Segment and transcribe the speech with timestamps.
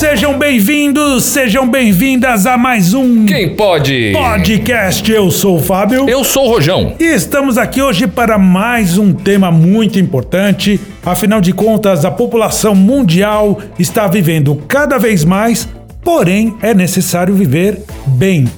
[0.00, 4.12] Sejam bem-vindos, sejam bem-vindas a mais um Quem pode?
[4.14, 5.12] podcast.
[5.12, 6.08] Eu sou o Fábio.
[6.08, 6.94] Eu sou o Rojão.
[6.98, 10.80] E estamos aqui hoje para mais um tema muito importante.
[11.04, 15.68] Afinal de contas, a população mundial está vivendo cada vez mais,
[16.02, 18.48] porém é necessário viver bem.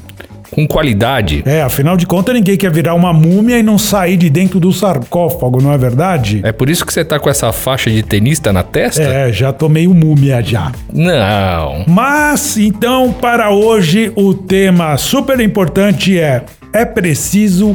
[0.53, 1.43] Com qualidade.
[1.47, 4.71] É, afinal de contas, ninguém quer virar uma múmia e não sair de dentro do
[4.71, 6.43] sarcófago, não é verdade?
[6.45, 9.03] É por isso que você tá com essa faixa de tenista na testa?
[9.03, 10.71] É, já tô meio múmia já.
[10.93, 11.85] Não.
[11.89, 17.75] Mas então, para hoje, o tema super importante é: é preciso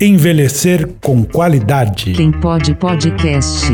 [0.00, 2.12] envelhecer com qualidade.
[2.12, 3.68] Quem pode podcast.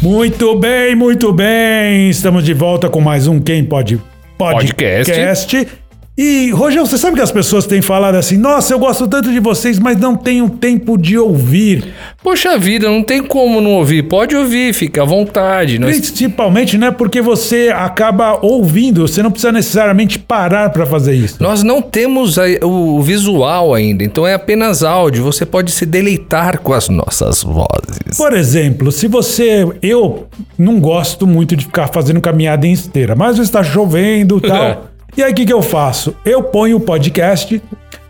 [0.00, 2.08] Muito bem, muito bem.
[2.08, 4.00] Estamos de volta com mais um Quem Pode
[4.38, 5.08] Podcast.
[5.08, 5.85] Podcast.
[6.18, 9.38] E, Rogério, você sabe que as pessoas têm falado assim: nossa, eu gosto tanto de
[9.38, 11.92] vocês, mas não tenho tempo de ouvir.
[12.22, 14.04] Poxa vida, não tem como não ouvir.
[14.04, 15.78] Pode ouvir, fica à vontade.
[15.78, 15.94] Nós...
[15.94, 16.90] Principalmente, né?
[16.90, 21.42] Porque você acaba ouvindo, você não precisa necessariamente parar para fazer isso.
[21.42, 25.22] Nós não temos o visual ainda, então é apenas áudio.
[25.22, 28.16] Você pode se deleitar com as nossas vozes.
[28.16, 29.66] Por exemplo, se você.
[29.82, 30.28] Eu
[30.58, 34.95] não gosto muito de ficar fazendo caminhada em esteira, mas está chovendo e tal.
[35.16, 36.14] E aí o que, que eu faço?
[36.24, 37.60] Eu ponho o podcast,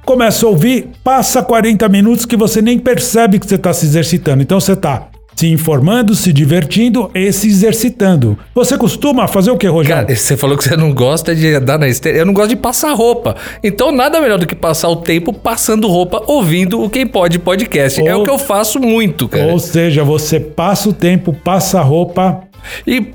[0.05, 4.43] começo a ouvir, passa 40 minutos que você nem percebe que você está se exercitando.
[4.43, 8.39] Então você está se informando, se divertindo e se exercitando.
[8.55, 10.07] Você costuma fazer o que, Rogério?
[10.07, 12.17] Cara, você falou que você não gosta de andar na esteira.
[12.19, 13.37] Eu não gosto de passar roupa.
[13.63, 18.01] Então, nada melhor do que passar o tempo passando roupa, ouvindo o Quem Pode Podcast.
[18.01, 19.53] É Ou- o que eu faço muito, cara.
[19.53, 22.41] Ou seja, você passa o tempo, passa roupa.
[22.87, 23.13] E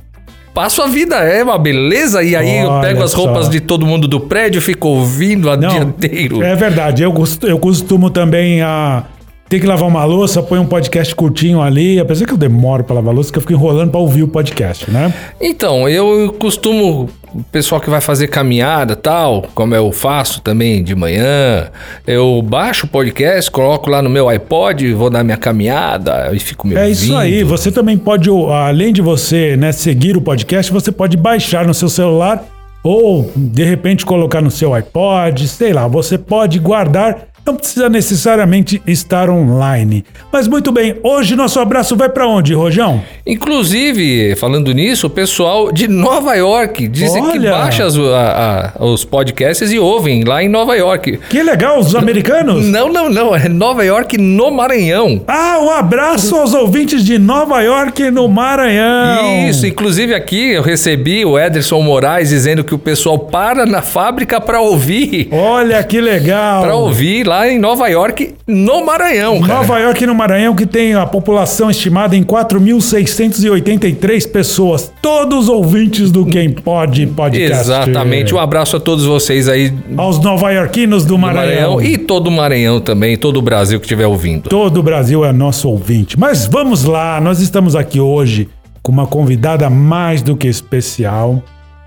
[0.53, 2.23] passo a vida, é uma beleza.
[2.23, 3.51] E aí eu Olha pego as roupas só.
[3.51, 6.43] de todo mundo do prédio, fico ouvindo o dia inteiro.
[6.43, 7.03] É verdade.
[7.03, 7.13] Eu,
[7.43, 9.03] eu costumo também a
[9.49, 11.99] ter que lavar uma louça, põe um podcast curtinho ali.
[11.99, 14.27] Apesar que eu demoro pra lavar a louça, que eu fico enrolando pra ouvir o
[14.27, 15.13] podcast, né?
[15.41, 20.95] Então, eu costumo, o pessoal que vai fazer caminhada tal, como eu faço também de
[20.95, 21.69] manhã,
[22.05, 26.67] eu baixo o podcast, coloco lá no meu iPod, vou dar minha caminhada e fico
[26.67, 27.19] me É isso ouvindo.
[27.19, 27.43] aí.
[27.43, 31.89] Você também pode, além de você né, seguir o podcast, você pode baixar no seu
[31.89, 32.43] celular
[32.83, 35.87] ou de repente colocar no seu iPod, sei lá.
[35.87, 37.30] Você pode guardar.
[37.45, 40.05] Não precisa necessariamente estar online.
[40.31, 43.01] Mas muito bem, hoje nosso abraço vai pra onde, Rojão?
[43.25, 47.51] Inclusive, falando nisso, o pessoal de Nova York dizem que Olha!
[47.51, 51.19] baixa as- a- a- os podcasts e ouvem lá em Nova York.
[51.29, 52.65] Que legal, os americanos!
[52.67, 55.21] Não, não, não, é Nova York no Maranhão.
[55.27, 59.47] Ah, um abraço aos ouvintes de Nova York no Maranhão.
[59.49, 64.39] Isso, inclusive aqui eu recebi o Ederson Moraes dizendo que o pessoal para na fábrica
[64.39, 66.61] para ouvir, Olha que legal.
[66.63, 69.53] para ouvir lá em Nova York, no Maranhão, cara.
[69.53, 74.91] Nova York no Maranhão, que tem a população estimada em 4.683 pessoas.
[75.01, 77.61] Todos ouvintes do Quem Pode Podcast.
[77.61, 78.35] Exatamente.
[78.35, 81.77] Um abraço a todos vocês aí do Aos nova-iorquinos do Maranhão.
[81.77, 84.49] Maranhão e todo o Maranhão também, todo o Brasil que estiver ouvindo.
[84.49, 86.19] Todo o Brasil é nosso ouvinte.
[86.19, 88.49] Mas vamos lá, nós estamos aqui hoje
[88.83, 91.41] com uma convidada mais do que especial.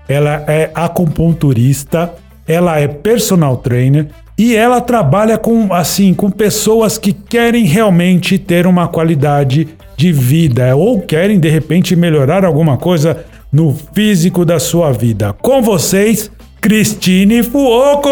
[0.09, 2.11] Ela é acupunturista,
[2.47, 4.07] ela é personal trainer
[4.37, 10.75] e ela trabalha com assim, com pessoas que querem realmente ter uma qualidade de vida
[10.75, 15.33] ou querem de repente melhorar alguma coisa no físico da sua vida.
[15.41, 16.29] Com vocês,
[16.59, 18.09] Cristine Fuoco!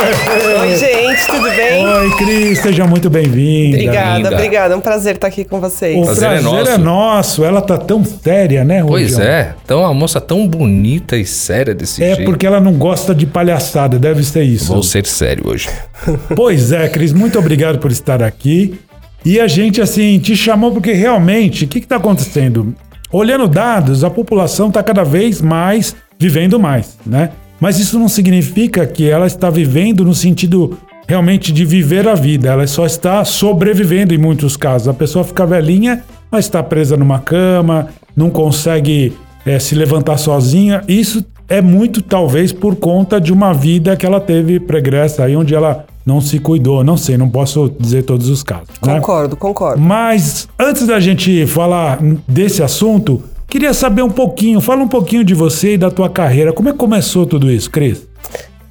[0.60, 1.86] Oi, gente, tudo bem?
[1.86, 3.76] Oi, Cris, seja muito bem-vinda.
[3.76, 4.32] Obrigada, linda.
[4.32, 4.74] obrigada.
[4.74, 5.96] É um prazer estar aqui com vocês.
[5.98, 6.78] O Prazer é prazer é nosso.
[6.80, 7.44] nosso.
[7.44, 9.14] Ela tá tão séria, né, Rogério?
[9.14, 12.24] Pois é, então uma moça tão bonita e séria desse É jeito.
[12.24, 14.72] porque ela não gosta de palhaçada, deve ser isso.
[14.72, 15.68] Vou ser sério hoje.
[16.34, 18.80] Pois é, Cris, muito obrigado por estar aqui.
[19.22, 22.74] E a gente, assim, te chamou porque realmente, o que está acontecendo?
[23.12, 27.30] Olhando dados, a população está cada vez mais vivendo mais, né?
[27.60, 32.48] Mas isso não significa que ela está vivendo no sentido realmente de viver a vida.
[32.48, 34.88] Ela só está sobrevivendo em muitos casos.
[34.88, 39.12] A pessoa fica velhinha, mas está presa numa cama, não consegue
[39.44, 40.82] eh, se levantar sozinha.
[40.88, 45.54] Isso é muito, talvez, por conta de uma vida que ela teve pregressa aí, onde
[45.54, 46.84] ela não se cuidou.
[46.84, 48.68] Não sei, não posso dizer todos os casos.
[48.86, 48.94] né?
[48.94, 49.80] Concordo, concordo.
[49.82, 55.34] Mas antes da gente falar desse assunto, queria saber um pouquinho, fala um pouquinho de
[55.34, 56.52] você e da tua carreira.
[56.52, 58.06] Como é que começou tudo isso, Cris?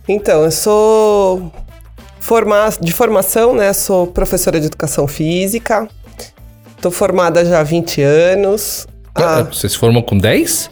[0.08, 1.52] Então, eu sou
[2.20, 2.70] forma...
[2.82, 3.72] de formação, né?
[3.74, 5.88] Sou professora de educação física.
[6.82, 8.88] Tô formada já há 20 anos.
[9.14, 10.72] Ah, Você se formou com 10?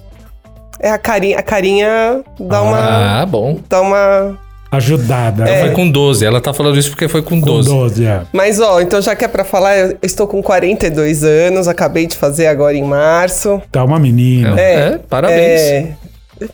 [0.79, 2.77] é a carinha, a carinha dá uma
[3.21, 3.59] Ah, bom.
[3.67, 4.37] dá uma
[4.71, 5.45] ajudada.
[5.45, 6.25] Foi Vai com 12.
[6.25, 7.69] Ela tá falando isso porque foi com com 12.
[7.69, 8.21] 12, é.
[8.33, 12.15] Mas, ó, então já que é pra falar, eu estou com 42 anos, acabei de
[12.15, 13.61] fazer agora em março.
[13.71, 14.59] Tá uma menina.
[14.59, 15.61] É, parabéns.
[15.61, 15.95] É,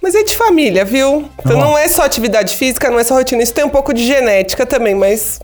[0.02, 1.30] Mas é de família, viu?
[1.40, 1.60] Então Ó.
[1.60, 3.42] não é só atividade física, não é só rotina.
[3.44, 5.40] Isso tem um pouco de genética também, mas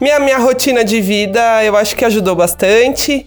[0.00, 3.26] minha, minha rotina de vida eu acho que ajudou bastante.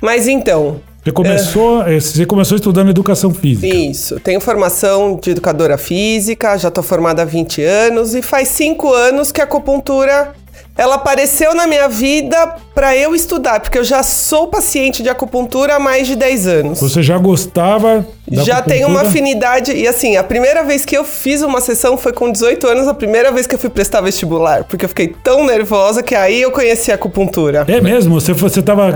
[0.00, 3.74] Mas então, Você começou, eh, você começou estudando educação física.
[3.74, 4.20] isso.
[4.20, 9.32] Tenho formação de educadora física, já tô formada há 20 anos e faz 5 anos
[9.32, 10.34] que a acupuntura
[10.76, 15.76] ela apareceu na minha vida para eu estudar, porque eu já sou paciente de acupuntura
[15.76, 16.80] há mais de 10 anos.
[16.80, 19.72] Você já gostava da Já tenho uma afinidade.
[19.72, 22.94] E assim, a primeira vez que eu fiz uma sessão foi com 18 anos, a
[22.94, 24.64] primeira vez que eu fui prestar vestibular.
[24.64, 27.64] Porque eu fiquei tão nervosa que aí eu conheci a acupuntura.
[27.68, 28.20] É mesmo?
[28.20, 28.92] Você, você tava.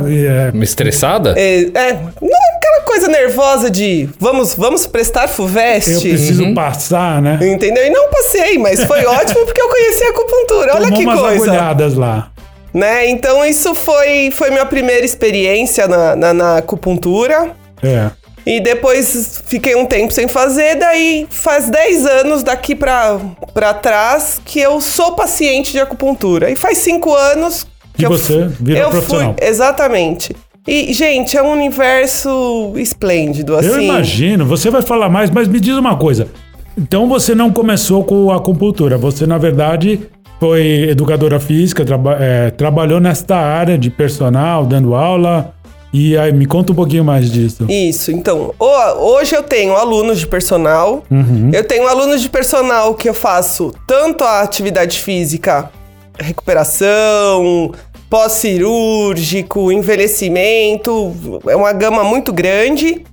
[0.53, 1.35] Me estressada?
[1.37, 6.01] É, é, não é aquela coisa nervosa de vamos, vamos prestar eu FUVEST.
[6.09, 6.55] preciso Uhum.
[6.55, 7.39] passar, né?
[7.43, 7.85] Entendeu?
[7.87, 10.75] E não passei, mas foi ótimo porque eu conheci a acupuntura.
[10.77, 11.45] Olha Tomou que umas coisa.
[11.53, 12.31] agulhadas lá.
[12.73, 13.09] Né?
[13.09, 17.53] Então, isso foi, foi minha primeira experiência na, na, na acupuntura.
[17.83, 18.11] É.
[18.47, 23.19] E depois fiquei um tempo sem fazer, daí faz 10 anos daqui pra,
[23.55, 26.51] pra trás que eu sou paciente de acupuntura.
[26.51, 29.35] E faz 5 anos que E eu você virou eu profissional.
[29.39, 30.37] Fui, exatamente.
[30.67, 33.69] E, gente, é um universo esplêndido, assim.
[33.69, 36.29] Eu imagino, você vai falar mais, mas me diz uma coisa.
[36.77, 40.01] Então você não começou com a acupuntura, você na verdade
[40.41, 45.55] foi educadora física, traba- é, trabalhou nesta área de personal, dando aula.
[45.97, 47.67] E aí, me conta um pouquinho mais disso.
[47.69, 51.51] Isso, então, ho- hoje eu tenho alunos de personal, Uhum.
[51.53, 55.71] eu tenho alunos de personal que eu faço tanto a atividade física,
[56.19, 57.71] recuperação,
[58.11, 61.13] pós-cirúrgico, envelhecimento,
[61.47, 63.05] é uma gama muito grande.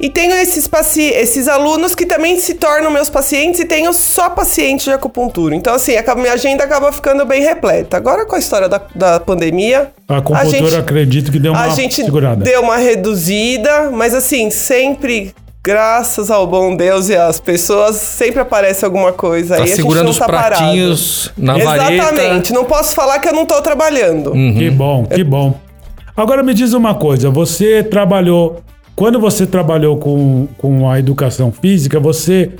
[0.00, 4.30] E tenho esses, paci esses alunos que também se tornam meus pacientes e tenho só
[4.30, 5.54] pacientes de acupuntura.
[5.54, 7.98] Então, assim, a minha agenda acaba ficando bem repleta.
[7.98, 11.68] Agora, com a história da, da pandemia, A acupuntura, gente- acredito que deu uma a
[11.68, 12.42] gente segurada.
[12.42, 18.84] deu uma reduzida, mas assim, sempre, graças ao bom Deus e às pessoas, sempre aparece
[18.86, 19.62] alguma coisa Tá aí.
[19.64, 21.92] a gente segurando não os tá pratinhos na vareta.
[21.92, 22.52] Exatamente.
[22.54, 24.32] Não posso falar que eu não tô trabalhando.
[24.32, 25.60] Que bom, que bom.
[26.16, 28.60] Agora me diz uma coisa, você trabalhou,
[29.00, 32.52] quando você trabalhou com, com a educação física, você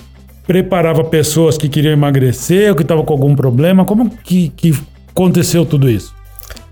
[0.46, 3.84] preparava pessoas que queriam emagrecer ou que estavam com algum problema?
[3.84, 4.74] Como que, que
[5.10, 6.14] aconteceu tudo isso?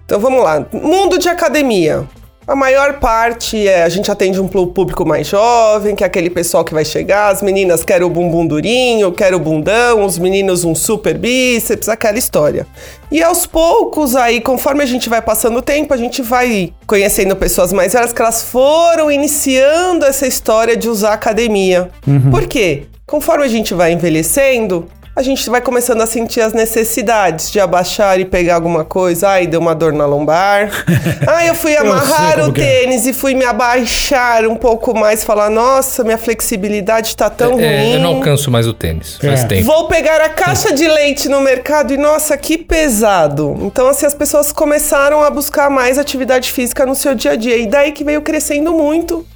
[0.07, 0.67] Então vamos lá.
[0.73, 2.09] Mundo de academia.
[2.49, 6.65] A maior parte é a gente atende um público mais jovem, que é aquele pessoal
[6.65, 10.75] que vai chegar, as meninas querem o bumbum durinho, querem o bundão, os meninos um
[10.75, 12.67] super bíceps, aquela história.
[13.13, 17.37] E aos poucos, aí, conforme a gente vai passando o tempo, a gente vai conhecendo
[17.37, 21.91] pessoas mais velhas que elas foram iniciando essa história de usar academia.
[22.31, 22.85] Por quê?
[23.07, 24.87] Conforme a gente vai envelhecendo,
[25.19, 29.31] a gente vai começando a sentir as necessidades de abaixar e pegar alguma coisa.
[29.31, 30.71] Ai, deu uma dor na lombar.
[31.27, 32.53] Ai, eu fui amarrar como o é.
[32.53, 35.25] tênis e fui me abaixar um pouco mais.
[35.25, 37.95] Falar, nossa, minha flexibilidade tá tão É, ruim.
[37.95, 39.17] eu não alcanço mais o tênis.
[39.21, 39.47] Faz É.
[39.49, 39.65] tempo.
[39.65, 43.57] Vou pegar a caixa de leite no mercado e, nossa, que pesado.
[43.63, 47.57] Então, assim, as pessoas começaram a buscar mais atividade física no seu dia a dia.
[47.57, 49.27] E daí que veio crescendo muito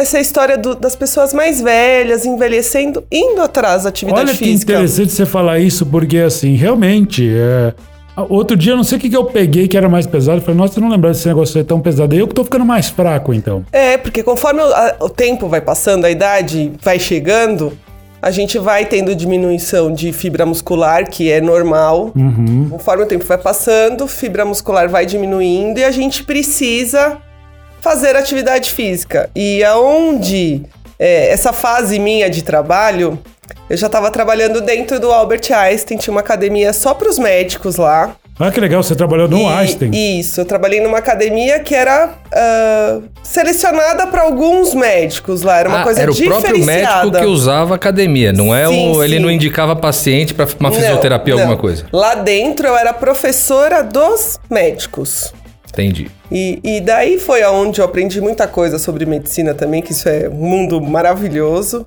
[0.00, 4.72] essa história do- das pessoas mais velhas, envelhecendo, indo atrás da atividade Olha que física.
[4.72, 7.72] interessante você falar isso, porque assim, realmente, é,
[8.28, 10.38] outro dia não sei o que, que eu peguei que era mais pesado.
[10.38, 12.14] Eu falei, nossa, eu não lembrava desse negócio ser tão pesado.
[12.14, 13.64] Eu que tô ficando mais fraco, então.
[13.72, 17.72] É, porque conforme o, a- o tempo vai passando, a idade vai chegando,
[18.20, 22.12] a gente vai tendo diminuição de fibra muscular, que é normal.
[22.70, 27.18] Conforme o tempo vai passando, fibra muscular vai diminuindo e a gente precisa
[27.80, 29.30] fazer atividade física.
[29.34, 30.62] E aonde
[30.98, 33.18] é, essa fase minha de trabalho,
[33.70, 37.76] eu já estava trabalhando dentro do Albert Einstein, tinha uma academia só para os médicos
[37.76, 38.16] lá.
[38.38, 39.90] Ah, que legal, você trabalhou no E- Einstein.
[40.20, 45.80] Isso, eu trabalhei numa academia que era ah, selecionada para alguns médicos lá, era uma
[45.80, 47.04] Ah, coisa era o próprio diferenciada.
[47.04, 49.22] médico que usava academia, não é Sim, o, ele sim.
[49.22, 51.40] não indicava paciente para uma Não, fisioterapia não.
[51.44, 51.86] alguma coisa.
[51.90, 55.32] Lá dentro eu era professora dos médicos.
[55.76, 56.10] Entendi.
[56.32, 60.26] E, e daí foi aonde eu aprendi muita coisa sobre medicina também, que isso é
[60.28, 61.86] um mundo maravilhoso.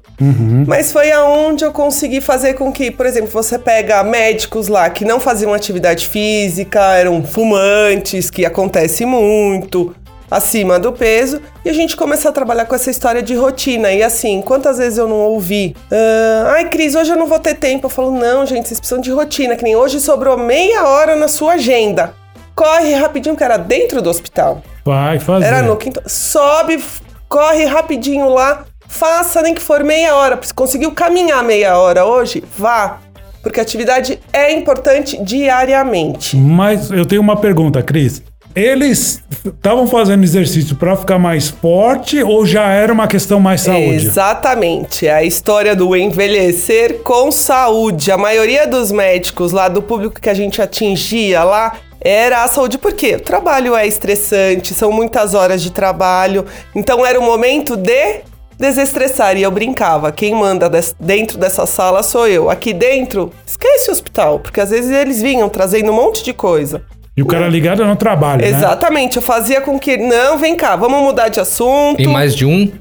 [0.67, 5.03] Mas foi aonde eu consegui fazer com que, por exemplo, você pega médicos lá que
[5.03, 9.95] não faziam atividade física, eram fumantes, que acontece muito,
[10.29, 13.91] acima do peso, e a gente começa a trabalhar com essa história de rotina.
[13.91, 15.75] E assim, quantas vezes eu não ouvi?
[15.91, 17.87] "Ah, Ai, Cris, hoje eu não vou ter tempo.
[17.87, 21.27] Eu falo, não, gente, vocês precisam de rotina, que nem hoje sobrou meia hora na
[21.27, 22.13] sua agenda.
[22.59, 24.61] Corre rapidinho, que era dentro do hospital.
[24.83, 25.45] Vai fazer.
[25.45, 26.01] Era no quinto.
[26.05, 26.83] Sobe,
[27.29, 28.65] corre rapidinho lá.
[28.85, 30.37] Faça nem que for meia hora.
[30.41, 32.97] Se conseguiu caminhar meia hora hoje, vá.
[33.41, 36.35] porque a atividade é importante diariamente.
[36.35, 38.21] Mas eu tenho uma pergunta, Cris.
[38.53, 44.05] Eles estavam fazendo exercício para ficar mais forte ou já era uma questão mais saúde?
[44.05, 45.07] Exatamente.
[45.07, 48.11] A história do envelhecer com saúde.
[48.11, 52.77] A maioria dos médicos lá do público que a gente atingia lá era a saúde,
[52.77, 58.21] porque o trabalho é estressante, são muitas horas de trabalho, então era o momento de
[58.57, 59.37] desestressar.
[59.37, 62.49] E eu brincava: quem manda des dentro dessa sala sou eu.
[62.49, 66.83] Aqui dentro, esquece o hospital, porque às vezes eles vinham trazendo um monte de coisa.
[67.17, 68.47] E o cara ligado no trabalho, né?
[68.47, 69.97] Exatamente, eu fazia com que.
[69.97, 71.99] Não, vem cá, vamos mudar de assunto.
[71.99, 72.71] E mais de um?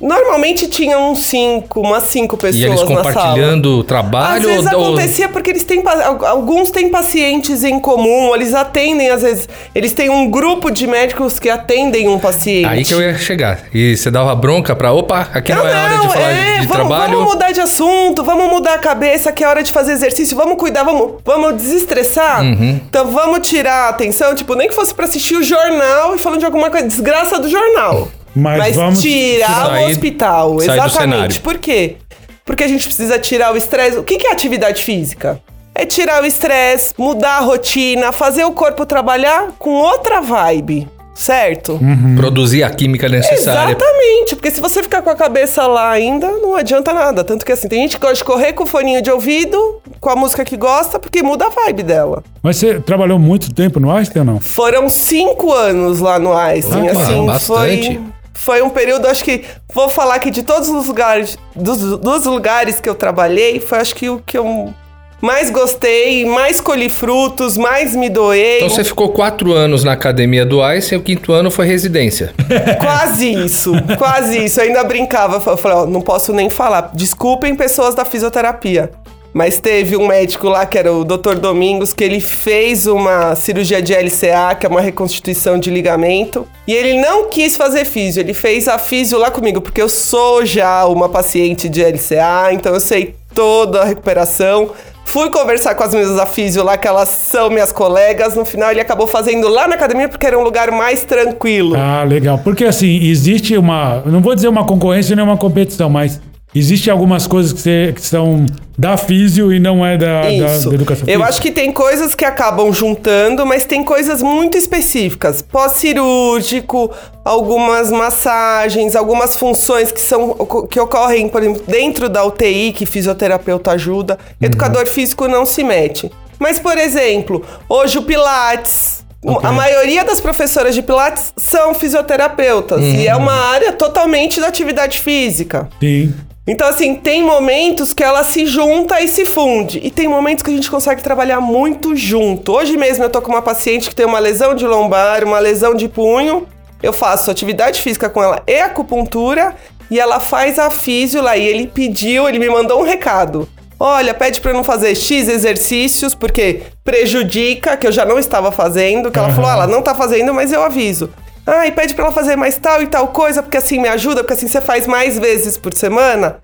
[0.00, 4.48] Normalmente tinha uns cinco, umas cinco pessoas E eles compartilhando o trabalho?
[4.48, 5.82] Às vezes ou- acontecia porque eles têm
[6.26, 11.38] alguns têm pacientes em comum, eles atendem às vezes, eles têm um grupo de médicos
[11.38, 12.66] que atendem um paciente.
[12.66, 13.60] Aí que eu ia chegar.
[13.74, 16.88] E você dava bronca pra, opa, aqui não, é hora de falar é, de vamos,
[16.88, 17.12] trabalho.
[17.12, 20.56] vamos mudar de assunto, vamos mudar a cabeça, que é hora de fazer exercício, vamos
[20.56, 22.42] cuidar, vamos, vamos desestressar.
[22.42, 22.80] Uhum.
[22.88, 26.40] Então vamos tirar a atenção, tipo, nem que fosse pra assistir o jornal e falando
[26.40, 28.08] de alguma coisa, desgraça do jornal.
[28.34, 31.40] Mas vamos tirar sair- o hospital, exatamente.
[31.40, 31.96] Por quê?
[32.44, 33.98] Porque a gente precisa tirar o estresse.
[33.98, 35.40] O que que é atividade física?
[35.74, 41.78] É tirar o estresse, mudar a rotina, fazer o corpo trabalhar com outra vibe, certo?
[42.16, 43.70] Produzir a química necessária.
[43.76, 47.22] Exatamente, porque se você ficar com a cabeça lá ainda, não adianta nada.
[47.22, 50.10] Tanto que assim, tem gente que gosta de correr com o foninho de ouvido, com
[50.10, 52.24] a música que gosta, porque muda a vibe dela.
[52.42, 54.40] Mas você trabalhou muito tempo no Einstein ou não?
[54.40, 57.86] Foram cinco anos lá no Einstein, Opa, assim, bastante.
[57.94, 58.00] foi...
[58.38, 62.80] Foi um período, acho que, vou falar que de todos os lugares, dos, dos lugares
[62.80, 64.72] que eu trabalhei, foi acho que o que eu
[65.20, 68.58] mais gostei, mais colhi frutos, mais me doei.
[68.58, 72.32] Então você ficou quatro anos na academia do Ice e o quinto ano foi residência.
[72.80, 74.60] Quase isso, quase isso.
[74.60, 76.92] Eu ainda brincava, eu falei, ó, não posso nem falar.
[76.94, 78.90] Desculpem pessoas da fisioterapia.
[79.38, 81.36] Mas teve um médico lá, que era o Dr.
[81.36, 86.44] Domingos, que ele fez uma cirurgia de LCA, que é uma reconstituição de ligamento.
[86.66, 90.44] E ele não quis fazer físio, ele fez a físio lá comigo, porque eu sou
[90.44, 94.72] já uma paciente de LCA, então eu sei toda a recuperação.
[95.04, 98.34] Fui conversar com as meninas da físio lá, que elas são minhas colegas.
[98.34, 101.76] No final, ele acabou fazendo lá na academia, porque era um lugar mais tranquilo.
[101.76, 102.38] Ah, legal.
[102.42, 104.02] Porque assim, existe uma.
[104.04, 106.20] Não vou dizer uma concorrência nem uma competição, mas
[106.58, 108.44] existe algumas coisas que, você- que são
[108.76, 111.24] da físio e não é da, da, da educação Eu física.
[111.28, 115.42] acho que tem coisas que acabam juntando, mas tem coisas muito específicas.
[115.42, 116.90] Pós-cirúrgico,
[117.24, 120.34] algumas massagens, algumas funções que são
[120.70, 124.18] que ocorrem, por exemplo, dentro da UTI, que fisioterapeuta ajuda.
[124.40, 126.10] Educador físico não se mete.
[126.38, 129.04] Mas, por exemplo, hoje o Pilates.
[129.24, 129.48] Ok.
[129.48, 132.80] A maioria das professoras de Pilates são fisioterapeutas.
[132.80, 135.68] E é uma área totalmente da atividade física.
[135.80, 136.14] Sim.
[136.48, 139.80] Então, assim, tem momentos que ela se junta e se funde.
[139.82, 142.52] E tem momentos que a gente consegue trabalhar muito junto.
[142.52, 145.74] Hoje mesmo eu tô com uma paciente que tem uma lesão de lombar, uma lesão
[145.74, 146.48] de punho.
[146.82, 149.54] Eu faço atividade física com ela e acupuntura.
[149.90, 151.36] E ela faz a físio lá.
[151.36, 153.46] E ele pediu, ele me mandou um recado.
[153.78, 158.50] Olha, pede pra eu não fazer X exercícios, porque prejudica, que eu já não estava
[158.50, 159.10] fazendo.
[159.10, 161.10] Que ela falou, ah, ela não tá fazendo, mas eu aviso.
[161.50, 164.16] Ah, e pede pra ela fazer mais tal e tal coisa, porque assim me ajuda,
[164.22, 166.36] porque assim você faz mais vezes por semana.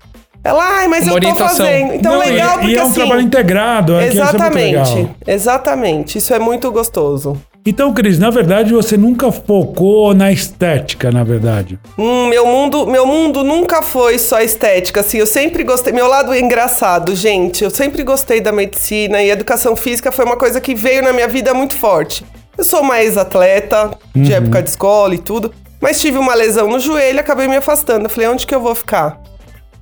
[0.43, 1.65] Ela, ai, mas Uma eu tô orientação.
[1.65, 1.93] fazendo.
[1.93, 2.93] Então Não, e- legal, e, porque é um assim.
[2.93, 3.95] trabalho integrado.
[3.99, 5.09] é é Exatamente, legal.
[5.27, 6.17] exatamente.
[6.17, 7.39] Isso é muito gostoso.
[7.67, 11.79] Então, Cris, na verdade, você nunca focou na estética, na verdade.
[11.97, 16.31] Hum, meu mundo, meu mundo nunca foi só estética, assim, eu sempre gostei, meu lado
[16.31, 20.75] é engraçado, gente, eu sempre gostei da medicina e educação física foi uma coisa que
[20.75, 22.23] veio na minha vida muito forte.
[22.57, 26.79] Eu sou mais atleta, de época de escola e tudo, mas tive uma lesão no
[26.79, 28.05] joelho e acabei me afastando.
[28.05, 29.21] Eu falei, onde que eu vou ficar?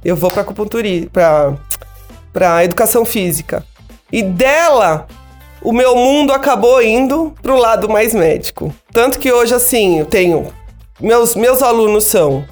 [0.03, 1.53] Eu vou pra acupuntura, pra,
[2.31, 3.63] pra educação física.
[4.11, 5.07] E dela,
[5.61, 8.73] o meu mundo acabou indo pro lado mais médico.
[8.91, 10.47] Tanto que hoje, assim, eu tenho.
[10.99, 12.45] Meus, meus alunos são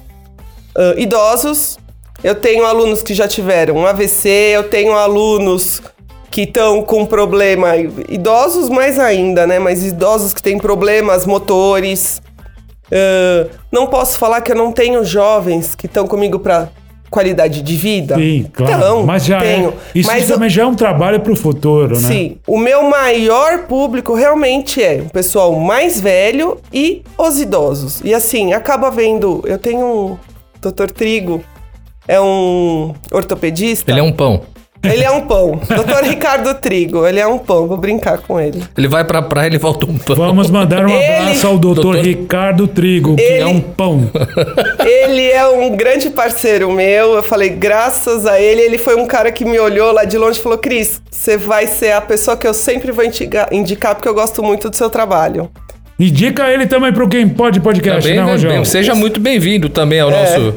[0.74, 1.78] ah, idosos,
[2.24, 5.82] eu tenho alunos que já tiveram um AVC, eu tenho alunos
[6.32, 7.76] que estão com problema,
[8.08, 9.58] idosos mais ainda, né?
[9.60, 12.20] Mas idosos que têm problemas motores.
[12.90, 16.68] Ah, não posso falar que eu não tenho jovens que estão comigo para
[17.10, 18.14] qualidade de vida.
[18.16, 18.72] Sim, claro.
[18.74, 19.68] Então, mas já tenho.
[19.68, 19.98] é.
[19.98, 22.08] Isso Mas eu- também já é um trabalho para o futuro, né?
[22.08, 28.00] Sim, o meu maior público realmente é o pessoal mais velho e os idosos.
[28.02, 29.42] E assim, acaba vendo.
[29.46, 30.18] Eu tenho um
[30.62, 30.86] Dr.
[30.90, 31.42] Trigo,
[32.08, 33.90] é um ortopedista.
[33.90, 34.40] Ele é um pão.
[34.84, 35.60] Ele é um pão.
[35.68, 37.66] Doutor Ricardo Trigo, ele é um pão.
[37.68, 38.62] Vou brincar com ele.
[38.76, 40.16] Ele vai pra praia e ele volta um pão.
[40.16, 44.10] Vamos mandar um Ele- abraço ao doutor, Doutor- Ricardo Trigo, que Ele- é um pão.
[44.84, 47.14] Ele é um grande parceiro meu.
[47.14, 50.38] Eu falei, graças a ele, ele foi um cara que me olhou lá de longe
[50.38, 54.08] e falou: Cris, você vai ser a pessoa que eu sempre vou indicar, indicar porque
[54.08, 55.50] eu gosto muito do seu trabalho.
[55.98, 58.66] Indica ele também pro Quem Pode Podcast, Também, né, bem- Rogério?
[58.66, 60.54] seja muito bem-vindo também ao nosso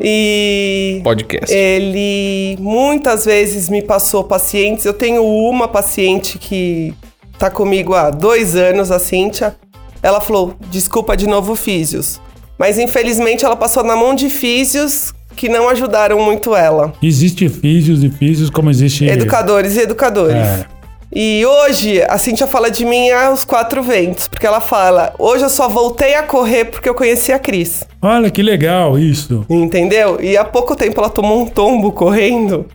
[0.00, 1.54] E podcast.
[1.54, 4.84] ele muitas vezes me passou pacientes.
[4.84, 6.94] Eu tenho uma paciente que
[7.38, 9.56] tá comigo há dois anos, a Cíntia.
[10.02, 12.20] Ela falou: desculpa de novo, físios.
[12.58, 16.92] Mas infelizmente ela passou na mão de físios que não ajudaram muito ela.
[17.02, 19.06] Existe físios e físios, como existe...
[19.06, 20.36] Educadores e educadores.
[20.36, 20.66] É.
[21.14, 25.50] E hoje a Cintia fala de mim aos quatro ventos, porque ela fala: hoje eu
[25.50, 27.84] só voltei a correr porque eu conheci a Cris.
[28.00, 29.44] Olha que legal isso.
[29.48, 30.18] Entendeu?
[30.22, 32.66] E há pouco tempo ela tomou um tombo correndo.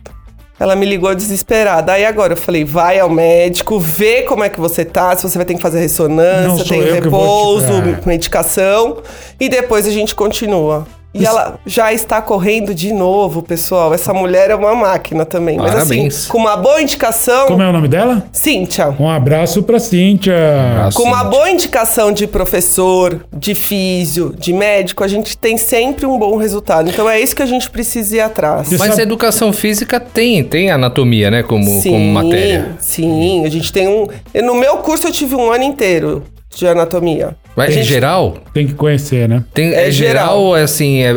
[0.60, 1.92] Ela me ligou desesperada.
[1.92, 5.36] Aí agora eu falei: vai ao médico, vê como é que você tá, se você
[5.36, 7.66] vai ter que fazer ressonância, tem repouso,
[8.06, 8.98] medicação.
[9.40, 10.86] E depois a gente continua.
[11.22, 13.92] E ela já está correndo de novo, pessoal.
[13.94, 15.56] Essa mulher é uma máquina também.
[15.56, 16.16] Mas Parabéns.
[16.16, 17.46] assim, com uma boa indicação.
[17.46, 18.24] Como é o nome dela?
[18.32, 18.94] Cíntia.
[18.98, 20.34] Um abraço pra Cíntia.
[20.72, 20.96] Abraço.
[20.96, 26.18] Com uma boa indicação de professor, de físio, de médico, a gente tem sempre um
[26.18, 26.88] bom resultado.
[26.88, 28.68] Então é isso que a gente precisa ir atrás.
[28.70, 31.42] Mas sabe- a educação física tem, tem anatomia, né?
[31.42, 32.76] Como, como matéria.
[32.78, 34.06] Sim, a gente tem um.
[34.42, 36.22] No meu curso eu tive um ano inteiro
[36.58, 37.36] de anatomia.
[37.56, 39.42] Mas em geral, Tem que conhecer, né?
[39.54, 40.38] tem, É é, geral geral.
[40.42, 41.14] ou é assim, é, é-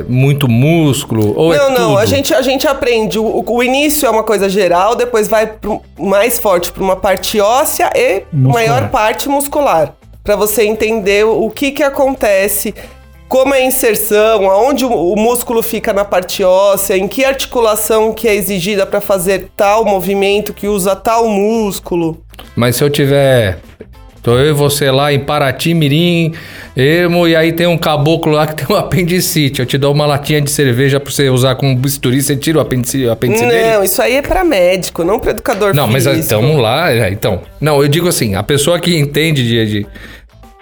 [0.00, 1.34] é muito músculo?
[1.36, 1.98] Ou não, é não, tudo?
[1.98, 3.18] a gente, a gente aprende.
[3.18, 7.40] O, o início é uma coisa geral, depois vai pro, mais forte para uma parte
[7.40, 8.54] óssea e Muscular.
[8.54, 9.94] maior parte muscular.
[10.24, 12.74] Para você entender o, o que que acontece,
[13.28, 18.12] como é a inserção, aonde o, o músculo fica na parte óssea, em que articulação
[18.12, 22.18] que é exigida para fazer tal movimento que usa tal músculo.
[22.56, 23.58] Mas se eu tiver.
[24.28, 26.34] Tô eu e você lá em Paraty, Mirim,
[26.76, 29.60] Ermo, e aí tem um caboclo lá que tem um apendicite.
[29.60, 32.60] Eu te dou uma latinha de cerveja pra você usar como bisturi, você tira o
[32.60, 33.70] apêndice, o apêndice dele?
[33.76, 36.24] Não, isso aí é para médico, não para educador Não, mas físico.
[36.26, 37.40] então lá, é, então.
[37.58, 39.66] Não, eu digo assim, a pessoa que entende de.
[39.66, 39.86] de-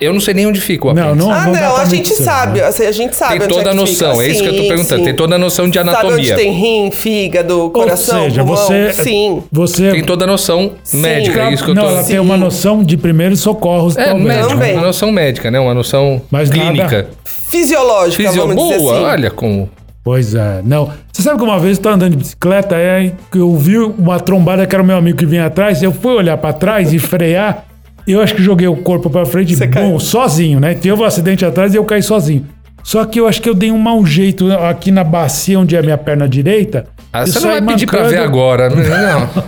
[0.00, 1.26] eu não sei nem onde fica o Não, apêndice.
[1.26, 2.66] não- Ah, dá não, a gente mentir, sabe, né?
[2.66, 4.24] a gente sabe Tem onde toda é a noção, fica.
[4.24, 5.04] é isso que eu tô Sim, perguntando, sim.
[5.04, 6.14] tem toda a noção de Sabe anatomia.
[6.16, 8.56] onde tem rim, fígado, coração, Ou seja, pulmão?
[8.66, 8.92] você...
[8.92, 9.42] Sim.
[9.50, 9.90] Você...
[9.90, 12.08] Tem toda a noção médica, é isso que eu não, tô ela Sim.
[12.10, 14.24] tem uma noção de primeiros socorros É, também.
[14.24, 14.72] médica, Também.
[14.74, 15.58] uma noção médica, né?
[15.60, 16.82] Uma noção Mas clínica.
[16.84, 17.08] nada-
[17.50, 18.42] Fisiológica, Fisio...
[18.46, 19.04] vamos dizer Boa, assim.
[19.04, 19.70] olha como.
[20.04, 20.90] Pois é, não.
[21.12, 24.20] Você sabe que uma vez eu tava andando de bicicleta, é, que eu vi uma
[24.20, 26.98] trombada que era o meu amigo que vinha atrás, eu fui olhar pra trás e
[26.98, 27.64] frear,
[28.12, 29.98] eu acho que joguei o corpo pra frente, Você bom, caiu.
[29.98, 30.74] sozinho, né?
[30.74, 32.46] Teve um acidente atrás e eu caí sozinho.
[32.86, 35.80] Só que eu acho que eu dei um mau jeito aqui na bacia onde é
[35.80, 36.86] a minha perna direita.
[37.12, 38.84] Ah, Eu você não vai pedir pra ver agora, né?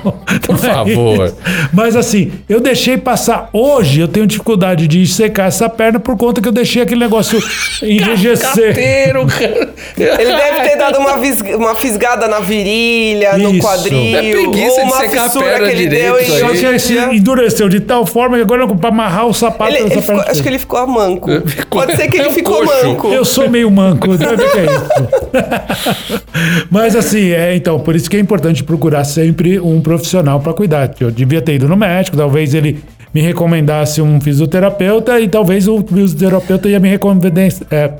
[0.02, 0.12] Não.
[0.40, 1.34] Por favor.
[1.72, 3.48] Mas assim, eu deixei passar.
[3.52, 7.38] Hoje eu tenho dificuldade de secar essa perna por conta que eu deixei aquele negócio
[7.82, 8.68] enrijecer.
[8.74, 9.68] Cateiro, cara.
[9.98, 11.14] Ele deve ter dado uma,
[11.56, 13.60] uma fisgada na virilha, no Isso.
[13.66, 16.40] quadril, É preguiça ou de uma secar a fissura perna que ele direito deu e
[16.40, 19.92] Só que esse endureceu de tal forma que agora pra amarrar o sapato Ele, dessa
[19.94, 20.30] ele ficou- perna.
[20.32, 21.30] acho que ele ficou a manco.
[21.46, 22.86] Ficou- Pode ser que é ele um ficou coxo.
[22.88, 23.08] manco.
[23.12, 26.22] Eu sou meio manco, deve ver que é isso.
[26.70, 30.94] Mas assim, é, então, por isso que é importante procurar sempre um profissional para cuidar.
[31.00, 35.82] Eu devia ter ido no médico, talvez ele me recomendasse um fisioterapeuta e talvez o
[35.82, 37.92] fisioterapeuta ia me recomendar, é,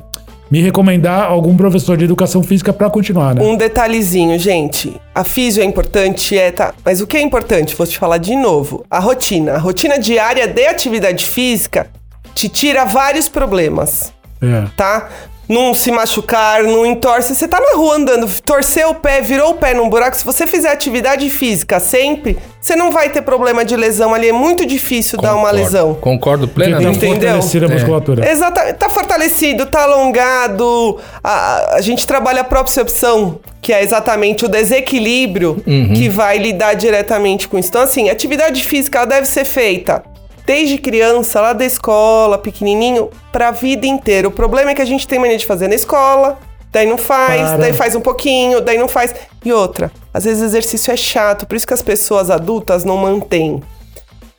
[0.50, 3.42] me recomendar algum professor de educação física para continuar, né?
[3.42, 4.94] Um detalhezinho, gente.
[5.14, 6.74] A físio é importante, é, tá.
[6.84, 7.74] Mas o que é importante?
[7.74, 8.84] Vou te falar de novo.
[8.90, 9.54] A rotina.
[9.54, 11.88] A rotina diária de atividade física
[12.34, 14.64] te tira vários problemas, É.
[14.76, 15.08] tá?
[15.48, 17.34] Não se machucar, não entorce.
[17.34, 20.14] Você tá na rua andando, torceu o pé, virou o pé num buraco.
[20.14, 24.28] Se você fizer atividade física sempre, você não vai ter problema de lesão ali.
[24.28, 25.56] É muito difícil dar uma Concordo.
[25.64, 25.94] lesão.
[25.94, 26.98] Concordo Porque tá plenamente.
[26.98, 27.28] Entendeu?
[27.30, 28.30] fortalecida a musculatura.
[28.30, 28.74] Exatamente.
[28.74, 30.98] Tá fortalecido, tá alongado.
[31.24, 35.62] A, a- gente trabalha a propriocepção, que é exatamente o desequilíbrio
[35.96, 37.70] que vai lidar diretamente com isso.
[37.70, 40.02] Então, assim, atividade física deve ser feita
[40.48, 44.26] desde criança, lá da escola, pequenininho, pra vida inteira.
[44.28, 46.38] O problema é que a gente tem mania de fazer na escola,
[46.72, 47.58] daí não faz, Para.
[47.58, 49.14] daí faz um pouquinho, daí não faz.
[49.44, 52.96] E outra, às vezes o exercício é chato, por isso que as pessoas adultas não
[52.96, 53.62] mantêm.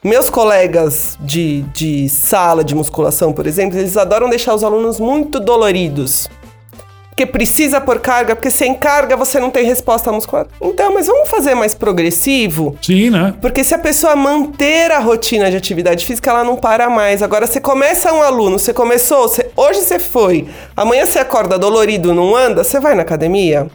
[0.04, 5.40] Meus colegas de, de sala de musculação, por exemplo, eles adoram deixar os alunos muito
[5.40, 6.28] doloridos.
[7.20, 10.48] Porque precisa por carga, porque sem carga você não tem resposta muscular.
[10.62, 12.78] Então, mas vamos fazer mais progressivo?
[12.82, 13.34] Sim, né?
[13.42, 17.22] Porque se a pessoa manter a rotina de atividade física, ela não para mais.
[17.22, 22.14] Agora, você começa um aluno, você começou, você- hoje você foi, amanhã você acorda dolorido,
[22.14, 23.68] não anda, você vai na academia?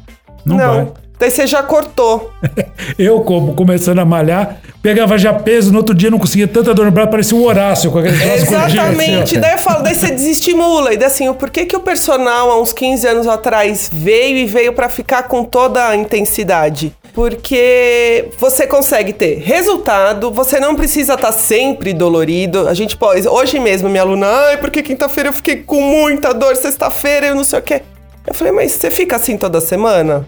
[0.42, 0.88] Não vai.
[1.18, 2.32] Daí você já cortou.
[2.98, 6.86] Eu, como começando a malhar, pegava já peso, no outro dia não conseguia tanta dor
[6.86, 9.22] no braço, parecia o Horácio com aquele gelo, Exatamente.
[9.22, 10.92] assim, daí eu falo, daí você desestimula.
[10.92, 14.46] E daí assim, por que, que o personal há uns 15 anos atrás veio e
[14.46, 16.92] veio pra ficar com toda a intensidade?
[17.14, 22.68] Porque você consegue ter resultado, você não precisa estar sempre dolorido.
[22.68, 23.28] A gente pode.
[23.28, 27.44] Hoje mesmo, minha aluna, ai, porque quinta-feira eu fiquei com muita dor, sexta-feira eu não
[27.44, 27.82] sei o quê.
[28.26, 30.26] Eu falei, mas você fica assim toda semana?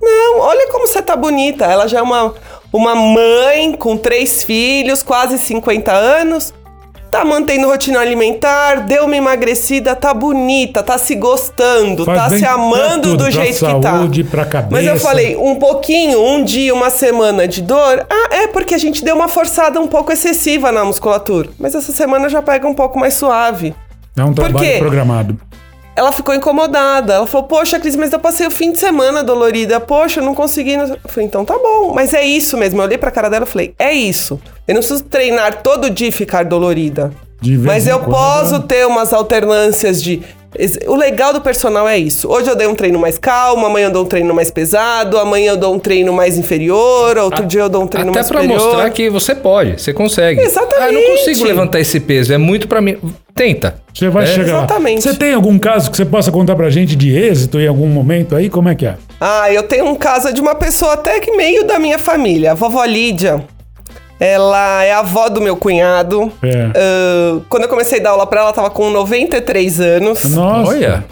[0.00, 1.64] Não, olha como você tá bonita.
[1.64, 2.34] Ela já é uma,
[2.72, 6.52] uma mãe com três filhos, quase 50 anos.
[7.10, 12.44] Tá mantendo rotina alimentar, deu uma emagrecida, tá bonita, tá se gostando, Faz tá se
[12.44, 14.08] amando tudo, do jeito que tá.
[14.28, 14.72] pra cabeça.
[14.72, 18.04] Mas eu falei, um pouquinho, um dia, uma semana de dor.
[18.10, 21.50] Ah, é porque a gente deu uma forçada um pouco excessiva na musculatura.
[21.56, 23.72] Mas essa semana já pega um pouco mais suave.
[24.16, 25.40] É um trabalho programado.
[25.96, 27.14] Ela ficou incomodada.
[27.14, 29.78] Ela falou, poxa, Cris, mas eu passei o fim de semana dolorida.
[29.78, 30.74] Poxa, eu não consegui.
[30.74, 31.92] Eu falei, então tá bom.
[31.94, 32.80] Mas é isso mesmo.
[32.80, 34.40] Eu olhei pra cara dela e falei, é isso.
[34.66, 37.12] Eu não preciso treinar todo dia e ficar dolorida.
[37.64, 38.64] Mas eu quando, posso né?
[38.66, 40.22] ter umas alternâncias de.
[40.86, 42.28] O legal do personal é isso.
[42.30, 45.52] Hoje eu dei um treino mais calmo, amanhã eu dou um treino mais pesado, amanhã
[45.52, 48.40] eu dou um treino mais inferior, outro dia eu dou um treino Até mais pra
[48.42, 48.64] superior.
[48.64, 50.40] mostrar que você pode, você consegue.
[50.40, 50.82] Exatamente.
[50.82, 52.96] Ah, eu não consigo levantar esse peso, é muito pra mim.
[53.34, 53.82] Tenta.
[53.92, 55.06] Você vai É, chegar exatamente.
[55.06, 55.12] lá.
[55.12, 58.36] Você tem algum caso que você possa contar pra gente de êxito em algum momento
[58.36, 58.48] aí?
[58.48, 58.94] Como é que é?
[59.20, 62.54] Ah, eu tenho um caso de uma pessoa até que meio da minha família, a
[62.54, 63.44] vovó Lídia.
[64.18, 66.32] Ela é a avó do meu cunhado.
[66.42, 66.70] É.
[66.74, 70.24] Ah, quando eu comecei a dar aula pra ela, ela tava com 93 anos.
[70.34, 70.70] Nossa.
[70.70, 71.04] Olha.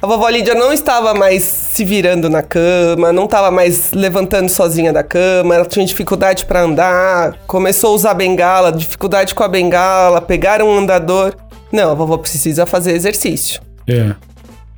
[0.00, 4.92] A vovó Lídia não estava mais se virando na cama, não estava mais levantando sozinha
[4.92, 10.20] da cama, ela tinha dificuldade para andar, começou a usar bengala, dificuldade com a bengala,
[10.20, 11.34] pegar um andador.
[11.72, 13.60] Não, a vovó precisa fazer exercício.
[13.88, 14.14] É.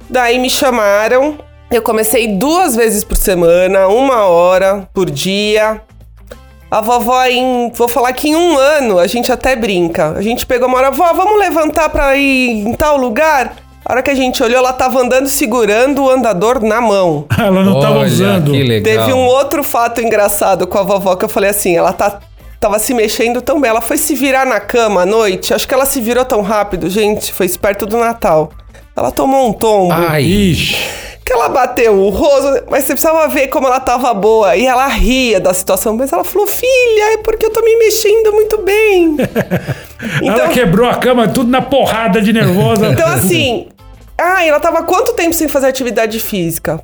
[0.09, 1.37] Daí me chamaram,
[1.71, 5.83] eu comecei duas vezes por semana, uma hora por dia.
[6.71, 10.13] A vovó, em, vou falar que em um ano, a gente até brinca.
[10.17, 13.55] A gente pegou uma hora, vó, vamos levantar pra ir em tal lugar?
[13.85, 17.25] A hora que a gente olhou, ela tava andando segurando o andador na mão.
[17.39, 18.51] Ela não tava Olha, usando.
[18.51, 18.99] que legal.
[18.99, 22.21] Teve um outro fato engraçado com a vovó que eu falei assim, ela tá
[22.61, 25.73] tava se mexendo tão bem, ela foi se virar na cama à noite, acho que
[25.73, 28.51] ela se virou tão rápido, gente, foi isso perto do Natal.
[28.97, 30.25] Ela tomou um tombo, Ai.
[30.25, 30.77] Ixi.
[31.29, 34.87] Que ela bateu o rosto, mas você precisava ver como ela tava boa, e ela
[34.87, 39.17] ria da situação, mas ela falou, filha, é porque eu tô me mexendo muito bem.
[40.25, 42.87] Ela quebrou a cama tudo na porrada de nervosa.
[42.87, 43.67] Então, assim.
[44.17, 46.81] Ah, ela tava quanto tempo sem fazer atividade física?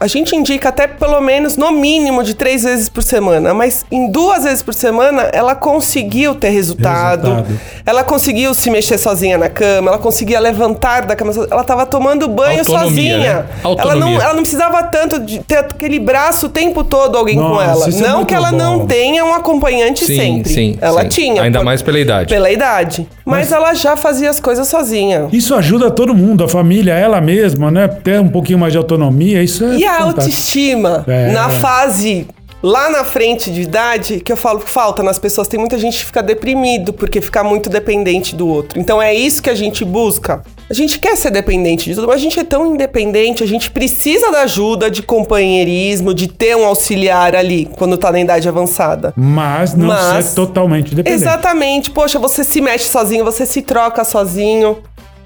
[0.00, 3.52] A gente indica até pelo menos, no mínimo, de três vezes por semana.
[3.52, 7.28] Mas em duas vezes por semana, ela conseguiu ter resultado.
[7.28, 7.60] Resultado.
[7.84, 9.88] Ela conseguiu se mexer sozinha na cama.
[9.90, 11.32] Ela conseguia levantar da cama.
[11.50, 13.18] Ela tava tomando banho Autonomia, sozinha.
[13.18, 13.44] né?
[13.78, 17.42] Ela, não, ela não precisava tanto de ter aquele braço o tempo todo alguém com
[17.42, 17.88] Nossa, ela.
[17.88, 18.56] isso é Não muito que ela bom.
[18.56, 20.52] não tenha um acompanhante Sim, sempre.
[20.52, 21.08] sim, ela sim.
[21.08, 21.42] tinha.
[21.42, 22.32] Ainda por- mais pela idade.
[22.32, 23.08] Pela idade.
[23.24, 25.26] Mas, Mas- ela já fazia as coisas sozinha.
[25.32, 27.88] Isso ajuda todo mundo, a família, ela mesma, né?
[27.88, 31.32] Ter um pouquinho mais de autonomia, isso é E a autoestima É.
[31.32, 32.26] na fase
[32.60, 35.98] lá na frente de idade, que eu falo que falta nas pessoas, tem muita gente
[35.98, 38.80] que fica deprimido porque fica muito dependente do outro.
[38.80, 40.42] Então é isso que a gente busca.
[40.68, 43.70] A gente quer ser dependente de tudo, mas a gente é tão independente, a gente
[43.70, 49.14] precisa da ajuda, de companheirismo, de ter um auxiliar ali quando tá na idade avançada.
[49.16, 51.22] Mas não Mas- ser totalmente dependente.
[51.22, 51.90] Exatamente.
[51.92, 54.78] Poxa, você se mexe sozinho, você se troca sozinho.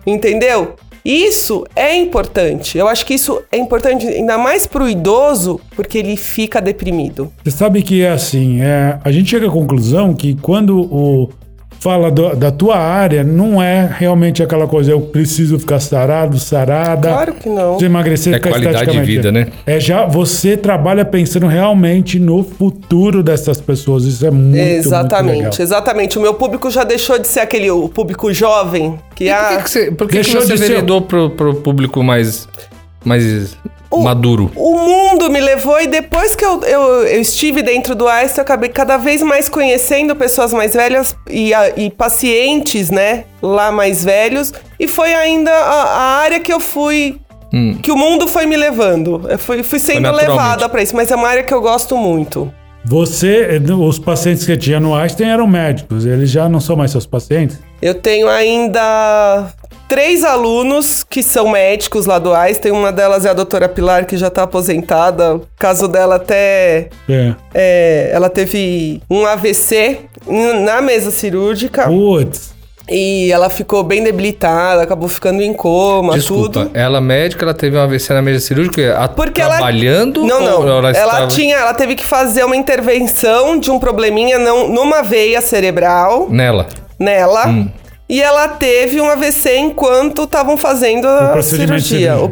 [0.06, 0.74] Entendeu?
[1.04, 2.78] Isso é importante.
[2.78, 7.32] Eu acho que isso é importante ainda mais pro idoso, porque ele fica deprimido.
[7.42, 11.28] Você sabe que é assim, é, a gente chega à conclusão que quando o
[11.82, 17.08] fala do- da tua área, não é realmente aquela coisa, eu preciso ficar sarado, sarada.
[17.08, 17.74] Claro que não.
[17.76, 19.48] Você emagrecer, É ficar qualidade de vida, né?
[19.66, 24.04] É já, você trabalha pensando realmente no futuro dessas pessoas.
[24.04, 25.54] Isso é muito, exatamente, muito legal.
[25.58, 26.18] exatamente.
[26.18, 29.54] O meu público já deixou de ser aquele o público jovem que E por que,
[29.54, 32.48] ah, que você, por que que você de ser- veredou pro, pro público mais,
[33.04, 33.56] mais
[33.94, 34.50] maduro?
[34.56, 38.42] O mundo me levou e depois que eu, eu, eu estive dentro do Einstein, eu
[38.42, 44.04] acabei cada vez mais conhecendo pessoas mais velhas e, a- e pacientes, né, lá mais
[44.04, 44.52] velhos.
[44.80, 47.18] E foi ainda a, a área que eu fui...
[47.82, 49.26] Que o mundo foi me levando.
[49.28, 52.50] Eu fui, fui sendo levada pra isso, mas é uma área que eu gosto muito.
[52.82, 57.04] Você, os pacientes que tinha no Einstein eram médicos, eles já não são mais seus
[57.04, 57.60] pacientes?
[57.82, 59.48] Eu tenho ainda
[59.88, 62.72] três alunos que são médicos lá do Einstein.
[62.72, 65.36] Uma delas é a doutora Pilar, que já tá aposentada.
[65.36, 67.34] O caso dela até É.
[67.54, 70.00] É, ela teve um AVC
[70.64, 71.86] na mesa cirúrgica.
[71.86, 72.52] Putz,
[72.88, 76.70] E ela ficou bem debilitada, acabou ficando em coma, Desculpa, tudo.
[76.74, 80.20] ela médica, ela teve uma AVC na mesa cirúrgica a- Porque trabalhando?
[80.20, 80.28] ela.
[80.28, 80.60] Não, não.
[80.62, 81.56] ou Ela, estava- tinha.
[81.56, 86.66] Ela teve que fazer uma intervenção de um probleminha não, numa veia cerebral Nela.
[86.98, 87.46] nela.
[87.48, 87.68] Hum.
[88.12, 92.28] E ela teve um AVC enquanto estavam fazendo O a procedimento cirurgia, o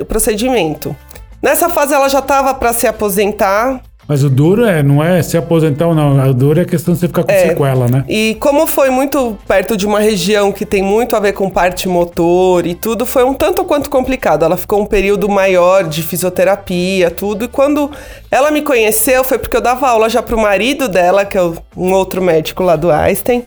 [0.00, 0.94] o procedimento.
[1.42, 3.80] Nessa fase ela já estava para se aposentar.
[4.06, 6.30] Mas o duro é, não é se aposentar ou não.
[6.30, 8.04] O duro é a questão de você ficar com sequela, né?
[8.08, 11.88] E como foi muito perto de uma região que tem muito a ver com parte
[11.88, 14.44] motor e tudo, foi um tanto quanto complicado.
[14.44, 17.46] Ela ficou um período maior de fisioterapia, tudo.
[17.46, 17.90] E quando
[18.30, 21.56] ela me conheceu, foi porque eu dava aula já pro marido dela, que é o-
[21.76, 23.44] um outro médico lá do Einstein.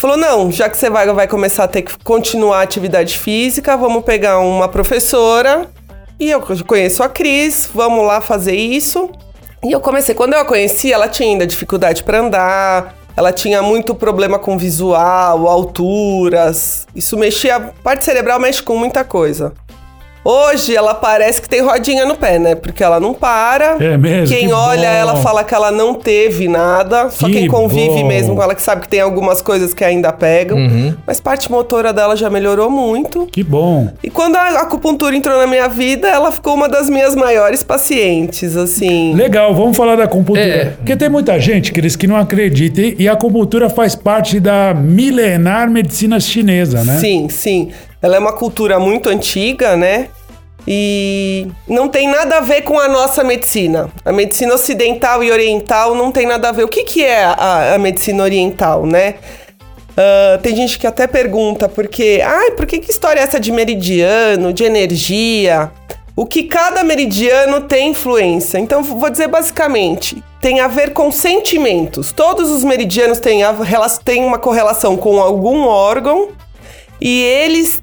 [0.00, 3.76] Falou: não, já que você vai, vai começar a ter que continuar a atividade física,
[3.76, 5.68] vamos pegar uma professora.
[6.18, 9.10] E eu conheço a Cris, vamos lá fazer isso.
[9.62, 13.60] E eu comecei, quando eu a conheci, ela tinha ainda dificuldade para andar, ela tinha
[13.60, 16.86] muito problema com visual, alturas.
[16.94, 19.52] Isso mexia, a parte cerebral mexe com muita coisa.
[20.24, 22.54] Hoje ela parece que tem rodinha no pé, né?
[22.54, 23.76] Porque ela não para.
[23.80, 24.34] É mesmo?
[24.34, 24.94] Quem Que olha bom.
[24.96, 27.08] ela fala que ela não teve nada.
[27.10, 28.06] Só Que quem convive bom.
[28.06, 30.58] mesmo com ela que sabe que tem algumas coisas que ainda pegam.
[31.06, 33.26] Mas parte motora dela já melhorou muito.
[33.32, 33.88] Que bom.
[34.02, 38.56] E quando a acupuntura entrou na minha vida, ela ficou uma das minhas maiores pacientes,
[38.56, 39.14] assim.
[39.14, 40.40] Legal, vamos falar da acupuntura.
[40.40, 40.64] É.
[40.76, 42.80] Porque tem muita gente, Cris, que não acredita.
[42.80, 46.98] E e a acupuntura faz parte da milenar medicina chinesa, né?
[47.00, 47.70] Sim, sim.
[48.02, 50.08] Ela é uma cultura muito antiga, né?
[50.66, 53.90] E não tem nada a ver com a nossa medicina.
[54.04, 56.64] A medicina ocidental e oriental não tem nada a ver.
[56.64, 59.14] O que, que é a, a medicina oriental, né?
[60.00, 63.52] Ah, tem gente que até pergunta porque, ai, por que, que história é essa de
[63.52, 65.70] meridiano, de energia?
[66.16, 68.58] O que cada meridiano tem influência?
[68.58, 72.12] Então, vou dizer basicamente, tem a ver com sentimentos.
[72.12, 73.54] Todos os meridianos têm, a,
[74.02, 76.28] têm uma correlação com algum órgão
[77.00, 77.82] e eles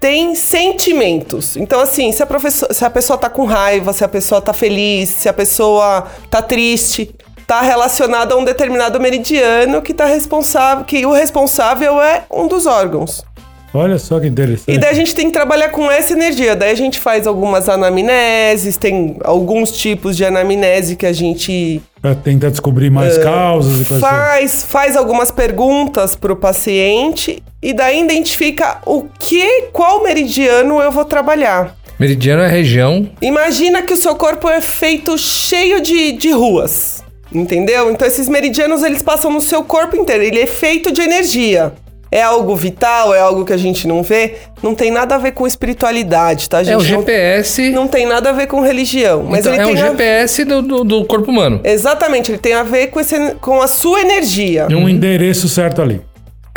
[0.00, 1.56] têm sentimentos.
[1.56, 5.08] Então, assim, se a, se a pessoa tá com raiva, se a pessoa tá feliz,
[5.08, 7.14] se a pessoa tá triste,
[7.46, 12.66] tá relacionado a um determinado meridiano que tá responsável, que o responsável é um dos
[12.66, 13.24] órgãos.
[13.72, 14.74] Olha só que interessante.
[14.74, 16.56] E daí a gente tem que trabalhar com essa energia.
[16.56, 22.14] Daí a gente faz algumas anamneses, tem alguns tipos de anamnese que a gente Pra
[22.14, 24.16] tentar descobrir mais causas e coisas assim.
[24.16, 31.04] faz, faz algumas perguntas pro paciente e daí identifica o que, qual meridiano eu vou
[31.04, 31.74] trabalhar.
[31.98, 33.10] Meridiano é região.
[33.20, 37.90] Imagina que o seu corpo é feito cheio de, de ruas, entendeu?
[37.90, 41.72] Então esses meridianos eles passam no seu corpo inteiro, ele é feito de energia.
[42.10, 45.32] É algo vital, é algo que a gente não vê, não tem nada a ver
[45.32, 46.72] com espiritualidade, tá, gente?
[46.72, 47.70] É o Não- GPS.
[47.70, 50.44] Não, tem nada a ver com religião, mas então, ele é o tem a- GPS
[50.46, 51.60] do, do, do corpo humano.
[51.62, 54.64] Exatamente, ele tem a ver com, esse, com a sua energia.
[54.68, 56.00] Tem um endereço certo ali.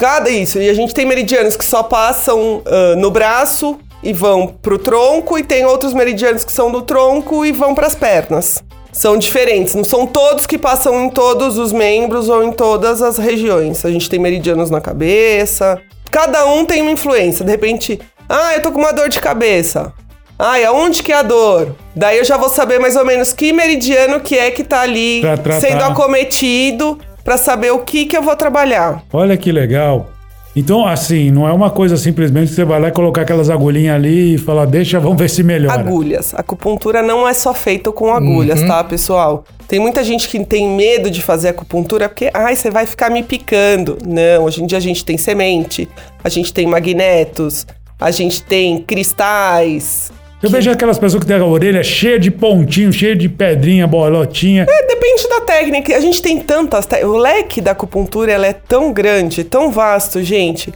[0.01, 0.59] Cada isso.
[0.59, 5.37] E a gente tem meridianos que só passam ah, no braço e vão pro tronco,
[5.37, 8.63] e tem outros meridianos que são do tronco e vão pras pernas.
[8.91, 13.19] São diferentes, não são todos que passam em todos os membros ou em todas as
[13.19, 13.85] regiões.
[13.85, 15.79] A gente tem meridianos na cabeça.
[16.09, 17.45] Cada um tem uma influência.
[17.45, 19.93] De repente, ah, eu tô com uma dor de cabeça.
[20.37, 21.75] Ah, e aonde que é a dor?
[21.95, 25.21] Daí eu já vou saber mais ou menos que meridiano que é que tá ali
[25.43, 29.03] Pra sendo acometido pra saber o que que eu vou trabalhar.
[29.11, 30.09] Olha que legal.
[30.53, 33.95] Então, assim, não é uma coisa simplesmente que você vai lá e colocar aquelas agulhinhas
[33.95, 35.79] ali e falar, deixa, vamos ver se melhora.
[35.79, 36.33] Agulhas.
[36.33, 39.45] A acupuntura não é só feita com agulhas, tá, pessoal?
[39.65, 43.23] Tem muita gente que tem medo de fazer acupuntura porque, ai, você vai ficar me
[43.23, 43.97] picando.
[44.05, 45.87] Não, hoje em dia a gente tem semente,
[46.21, 47.65] a gente tem magnetos,
[47.97, 50.11] a gente tem cristais.
[50.41, 54.65] Eu vejo aquelas pessoas que têm a orelha cheia de pontinho, cheia de pedrinha, bolotinha.
[54.67, 55.95] É, depende da técnica.
[55.95, 56.85] A gente tem tantas.
[56.85, 60.73] te- O leque da acupuntura ela é tão grande, tão vasto, gente,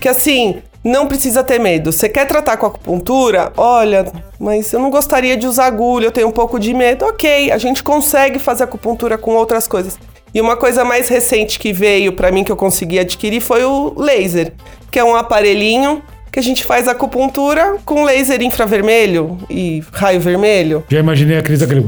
[0.00, 0.56] que assim.
[0.84, 1.90] Não precisa ter medo.
[1.90, 3.52] Você quer tratar com acupuntura?
[3.56, 4.06] Olha,
[4.38, 7.04] mas eu não gostaria de usar agulha, eu tenho um pouco de medo.
[7.06, 9.98] Ok, a gente consegue fazer acupuntura com outras coisas.
[10.32, 13.94] E uma coisa mais recente que veio pra mim que eu consegui adquirir foi o
[13.98, 14.52] laser,
[14.88, 16.00] que é um aparelhinho
[16.36, 20.84] que a gente faz acupuntura com laser infravermelho e raio vermelho.
[20.86, 21.80] Já imaginei a Cris aquele.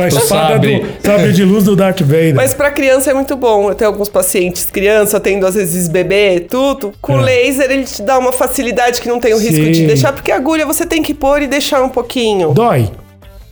[0.00, 0.78] a espada Sabre.
[0.78, 2.36] do sabre de luz do Darth Vader.
[2.36, 3.70] Mas pra criança é muito bom.
[3.70, 6.92] Eu tenho alguns pacientes, criança, tendo às vezes bebê, tudo.
[7.02, 7.22] Com É.
[7.22, 9.72] laser ele te dá uma facilidade que não tem o risco Sim.
[9.72, 12.52] de deixar, porque a agulha você tem que pôr e deixar um pouquinho.
[12.52, 12.88] Dói.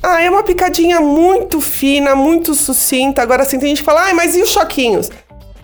[0.00, 3.20] Ah, é uma picadinha muito fina, muito sucinta.
[3.20, 5.10] Agora assim, tem gente que fala, ai, mas e os choquinhos?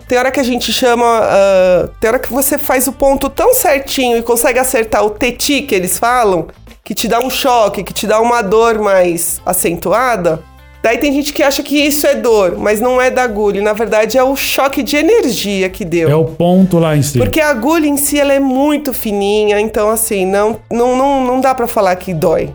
[0.07, 1.05] Tem hora que a gente chama.
[1.05, 5.61] ah, tem hora que você faz o ponto tão certinho e consegue acertar o teti
[5.61, 6.47] que eles falam,
[6.83, 10.41] que te dá um choque, que te dá uma dor mais acentuada.
[10.83, 13.59] Daí tem gente que acha que isso é dor, mas não é da agulha.
[13.59, 16.07] Na verdade, é o choque de energia que deu.
[16.07, 17.25] É o ponto lá em cima.
[17.25, 21.41] Porque a agulha em si ela é muito fininha, então assim, não, não, não, não
[21.41, 22.53] dá pra falar que dói.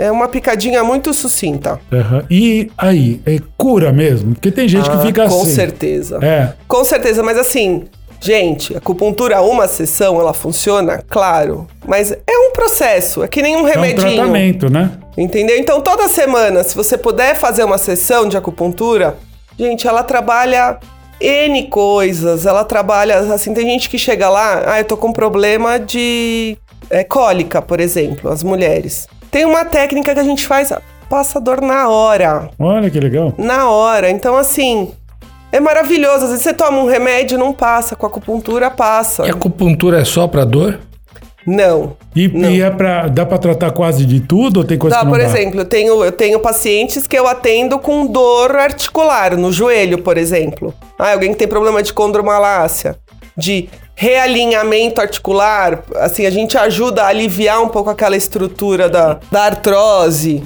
[0.00, 1.78] É uma picadinha muito sucinta.
[1.92, 2.24] Aham.
[2.30, 4.32] E aí, é cura mesmo?
[4.34, 5.54] Porque tem gente Ah, que fica com assim.
[5.54, 6.18] certeza.
[6.22, 6.54] É.
[6.66, 7.84] Com certeza, mas assim,
[8.18, 11.66] gente, acupuntura, uma sessão, ela funciona, claro.
[11.86, 14.14] Mas é um processo, é que nem um É um remedinho.
[14.14, 14.90] tratamento, né?
[15.18, 15.58] Entendeu?
[15.58, 19.18] Então, toda semana, se você puder fazer uma sessão de acupuntura,
[19.58, 20.78] gente, ela trabalha
[21.20, 22.46] N coisas.
[22.46, 26.56] Ela trabalha, assim, tem gente que chega lá, ah, eu tô com problema de
[26.88, 29.06] é, cólica, por exemplo, as mulheres.
[29.30, 30.72] Tem uma técnica que a gente faz,
[31.08, 32.50] passa dor na hora.
[32.58, 33.32] Olha que legal.
[33.38, 34.10] Na hora.
[34.10, 34.92] Então, assim,
[35.52, 36.24] é maravilhoso.
[36.24, 37.94] Às vezes você toma um remédio, não passa.
[37.94, 39.24] Com a acupuntura, passa.
[39.26, 40.80] E a acupuntura é só pra dor?
[41.46, 41.96] Não.
[42.14, 42.50] E, Não.
[42.50, 43.08] e é pra.
[43.08, 45.24] Dá pra tratar quase de tudo ou tem coisa Dá, que não por dá?
[45.24, 50.18] exemplo, eu tenho, eu tenho pacientes que eu atendo com dor articular, no joelho, por
[50.18, 50.74] exemplo.
[50.98, 52.96] Ah, alguém que tem problema de condromalácia,
[53.36, 59.42] de realinhamento articular, assim, a gente ajuda a aliviar um pouco aquela estrutura da, da
[59.42, 60.42] artrose.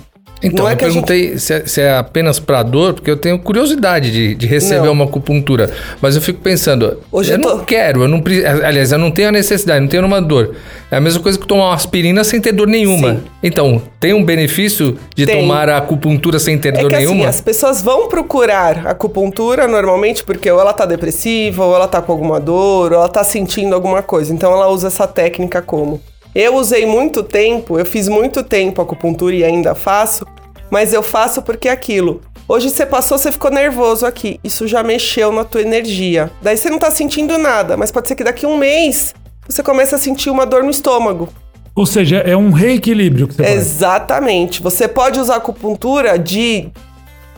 [0.46, 3.16] Então, é eu a gente- perguntei se, é, se é apenas pra dor, porque eu
[3.16, 4.92] tenho curiosidade de, de receber Não.
[4.92, 5.70] uma acupuntura.
[6.00, 8.22] Mas eu fico pensando, Hoje eu eu tô- não quero, eu não
[8.64, 10.54] aliás, eu não tenho a necessidade, não tenho uma dor.
[10.90, 13.14] É a mesma coisa que tomar uma aspirina sem ter dor nenhuma.
[13.14, 13.20] Sim.
[13.42, 15.40] Então, tem um benefício de Tem.
[15.40, 17.28] tomar a acupuntura sem ter É dor que assim, nenhuma?
[17.28, 22.12] as pessoas vão procurar acupuntura normalmente porque ou ela tá depressiva, ou ela tá com
[22.12, 24.32] alguma dor, ou ela tá sentindo alguma coisa.
[24.32, 26.00] Então ela usa essa técnica como.
[26.34, 30.26] Eu usei muito tempo, eu fiz muito tempo acupuntura e ainda faço,
[30.74, 32.20] mas eu faço porque é aquilo.
[32.48, 34.40] Hoje você passou, você ficou nervoso aqui.
[34.42, 36.32] Isso já mexeu na tua energia.
[36.42, 39.14] Daí você não tá sentindo nada, mas pode ser que daqui a um mês
[39.46, 41.28] você comece a sentir uma dor no estômago.
[41.76, 43.54] Ou seja, é um reequilíbrio que você faz.
[43.54, 44.60] Exatamente.
[44.60, 46.72] Você pode usar acupuntura de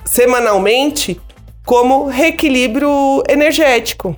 [0.03, 1.20] semanalmente
[1.62, 4.16] como reequilíbrio energético.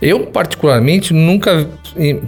[0.00, 1.66] Eu, particularmente, nunca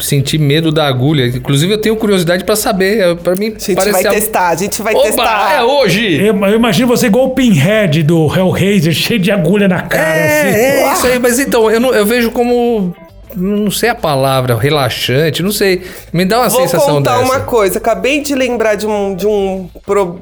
[0.00, 1.26] senti medo da agulha.
[1.26, 3.00] Inclusive, eu tenho curiosidade pra saber.
[3.00, 5.54] eh, Pra mim, A gente parece vai algo- testar, a gente vai Opa, testar.
[5.58, 6.14] é hoje!
[6.24, 10.04] Eu, eu imagino você igual o Pinhead do Hellraiser, cheio de agulha na cara.
[10.24, 10.56] assim.
[10.56, 12.94] É, é isso aí, mas então, eu, não- eu vejo como.
[13.36, 15.82] Não sei a palavra, relaxante, não sei.
[16.12, 17.24] Me dá uma Vou sensação contar dessa.
[17.32, 17.78] uma coisa.
[17.78, 19.68] Acabei de lembrar de, um, de, um,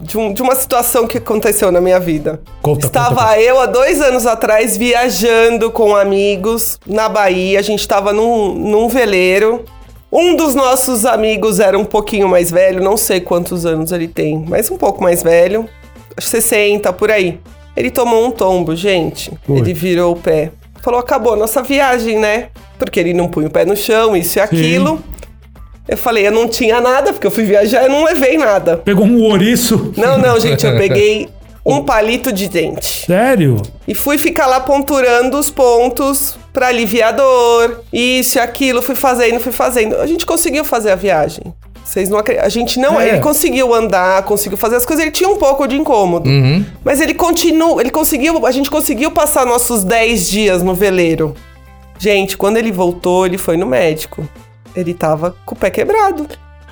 [0.02, 2.40] de, um- de uma situação que aconteceu na minha vida.
[2.60, 7.58] Conta, Estava conta, eu há dois anos atrás viajando com amigos na Bahia.
[7.60, 9.64] A gente estava num, num veleiro.
[10.10, 14.44] Um dos nossos amigos era um pouquinho mais velho, não sei quantos anos ele tem,
[14.48, 15.68] mas um pouco mais velho.
[16.16, 17.40] Acho 60, por aí.
[17.76, 19.32] Ele tomou um tombo, gente.
[19.48, 19.58] Ui.
[19.58, 20.52] Ele virou o pé.
[20.84, 22.48] Falou, acabou nossa viagem, né?
[22.78, 25.02] Porque ele não punha o pé no chão, isso e aquilo.
[25.88, 28.76] Eu falei, eu não tinha nada, porque eu fui viajar e não levei nada.
[28.76, 29.94] Pegou um ouriço.
[29.96, 31.30] Não, não, gente, eu peguei
[31.64, 33.06] um palito de dente.
[33.06, 33.62] Sério?
[33.88, 37.82] E fui ficar lá ponturando os pontos pra aliviar a dor.
[37.90, 39.96] Isso e aquilo, fui fazendo, fui fazendo.
[39.96, 41.44] A gente conseguiu fazer a viagem.
[41.84, 42.46] Vocês não acreditam.
[42.46, 42.98] A gente não.
[42.98, 43.08] É.
[43.10, 45.04] Ele conseguiu andar, conseguiu fazer as coisas.
[45.04, 46.28] Ele tinha um pouco de incômodo.
[46.28, 46.64] Uhum.
[46.82, 47.80] Mas ele continua.
[47.80, 48.46] Ele conseguiu.
[48.46, 51.34] A gente conseguiu passar nossos 10 dias no veleiro.
[51.98, 54.26] Gente, quando ele voltou, ele foi no médico.
[54.74, 56.26] Ele tava com o pé quebrado.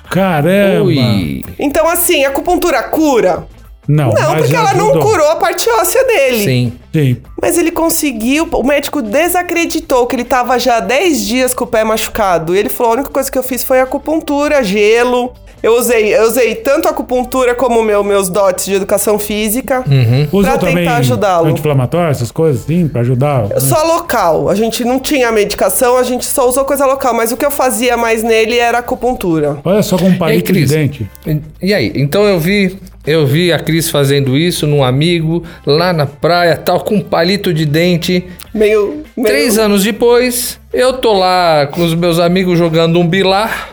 [0.09, 0.83] Caramba.
[0.83, 1.43] Ui.
[1.59, 3.47] Então, assim, a acupuntura cura?
[3.87, 5.01] Não, Não, mas porque ela não ajudou.
[5.03, 6.43] curou a parte óssea dele.
[6.43, 6.73] Sim.
[6.93, 7.17] Sim.
[7.41, 11.67] Mas ele conseguiu, o médico desacreditou que ele tava já há 10 dias com o
[11.67, 12.55] pé machucado.
[12.55, 15.33] E ele falou: a única coisa que eu fiz foi acupuntura, gelo.
[15.61, 19.81] Eu usei, eu usei tanto a acupuntura como meu, meus dotes de educação física.
[20.29, 21.47] Usou Pra também tentar ajudá-lo.
[21.47, 23.47] anti-inflamatório, essas coisas, sim, pra ajudar.
[23.47, 23.59] né?
[23.61, 24.49] Só local.
[24.49, 27.13] A gente não tinha medicação, a gente só usou coisa local.
[27.13, 29.57] Mas o que eu fazia mais nele era acupuntura.
[29.63, 30.69] Olha só com um palito de Cris?
[30.69, 31.09] dente.
[31.25, 31.93] E- E aí?
[31.95, 36.79] Então eu vi, eu vi a Cris fazendo isso num amigo lá na praia, tal,
[36.81, 38.25] com um palito de dente.
[38.53, 39.03] Meio.
[39.15, 39.27] meio...
[39.27, 43.69] Três anos depois, eu tô lá com os meus amigos jogando um bilar.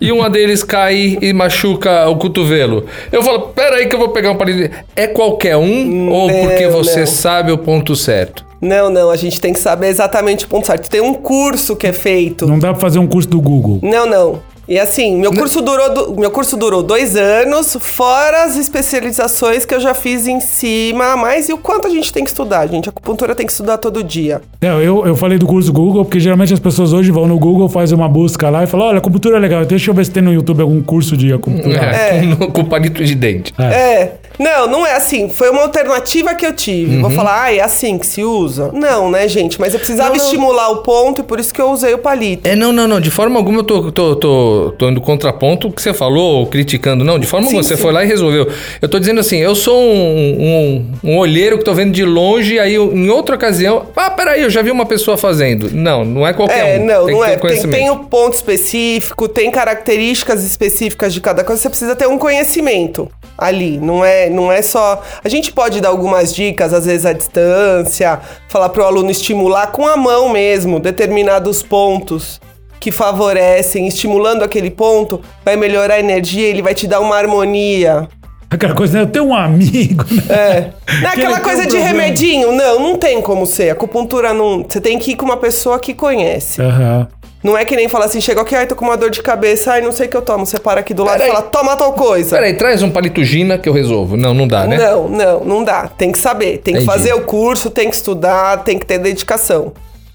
[0.00, 2.86] E uma deles cai e machuca o cotovelo.
[3.12, 4.58] Eu falo, pera aí que eu vou pegar um palito.
[4.68, 7.06] de- É qualquer um ou Não, porque você não.
[7.06, 8.44] sabe o ponto certo?
[8.60, 10.90] Não, não, a gente tem que saber exatamente o ponto certo.
[10.90, 12.48] Tem um curso que é feito.
[12.48, 13.78] Não dá pra fazer um curso do Google.
[13.80, 14.40] Não, não.
[14.68, 19.74] E assim, meu curso durou do- meu curso durou dois anos, fora as especializações que
[19.74, 22.88] eu já fiz em cima, mas e o quanto a gente tem que estudar, gente?
[22.88, 24.40] A acupuntura tem que estudar todo dia.
[24.60, 27.68] Não, eu, eu falei do curso Google, porque geralmente as pessoas hoje vão no Google,
[27.68, 30.22] fazem uma busca lá e falam, olha, acupuntura é legal, deixa eu ver se tem
[30.22, 31.76] no YouTube algum curso de acupuntura.
[31.78, 33.52] É, Com, com palito de dente.
[33.58, 33.64] É.
[33.64, 34.12] É.
[34.42, 35.28] Não, não é assim.
[35.28, 36.98] Foi uma alternativa que eu tive.
[36.98, 38.70] Vou falar, ah, é assim que se usa?
[38.72, 39.60] Não, né, gente?
[39.60, 40.24] Mas eu precisava Não, não.
[40.24, 42.48] estimular o ponto e por isso que eu usei o palito.
[42.48, 43.00] É, não, não, não.
[43.00, 47.04] De forma alguma eu tô, tô, tô, tô indo contraponto que você falou, ou criticando.
[47.04, 47.62] Não, de forma Sim, alguma.
[47.62, 47.82] Você sim.
[47.82, 48.48] foi lá e resolveu.
[48.80, 52.58] Eu tô dizendo assim, eu sou um, um, um olheiro que tô vendo de longe,
[52.58, 53.86] aí eu, em outra ocasião.
[53.94, 55.70] Ah, peraí, eu já vi uma pessoa fazendo.
[55.72, 56.86] Não, não é qualquer É, um.
[56.86, 57.36] não, tem não é.
[57.36, 62.18] Tem, tem o ponto específico, tem características específicas de cada coisa, você precisa ter um
[62.18, 63.08] conhecimento
[63.42, 63.78] ali.
[63.78, 65.02] Não é, não é só.
[65.22, 69.68] A gente pode dar algumas dicas, às vezes à distância, falar para o aluno estimular
[69.68, 72.40] com a mão mesmo determinados pontos
[72.80, 78.08] que favorecem, estimulando aquele ponto, vai melhorar a energia, ele vai te dar uma harmonia.
[78.50, 79.02] Aquela coisa, né?
[79.02, 80.04] Eu tenho um amigo.
[80.10, 80.22] Né?
[80.28, 80.70] É.
[81.00, 82.02] Não é aquela coisa um de problema.
[82.02, 82.52] remedinho.
[82.52, 83.70] Não, não tem como ser.
[83.70, 84.62] Acupuntura não.
[84.68, 86.60] Você tem que ir com uma pessoa que conhece.
[86.60, 87.08] Aham.
[87.42, 89.72] Não é que nem falar assim, chegou aqui, ai, tô com uma dor de cabeça,
[89.72, 90.46] ai, não sei o que eu tomo.
[90.46, 91.30] Você para aqui do lado Peraí.
[91.30, 92.36] e fala, toma tal coisa.
[92.36, 94.16] Peraí, traz um palito Gina que eu resolvo.
[94.16, 94.76] Não, não dá, né?
[94.78, 95.88] Não, não, não dá.
[95.88, 96.58] Tem que saber.
[96.58, 96.86] Tem que Entendi.
[96.86, 99.72] fazer o curso, tem que estudar, tem que ter dedicação.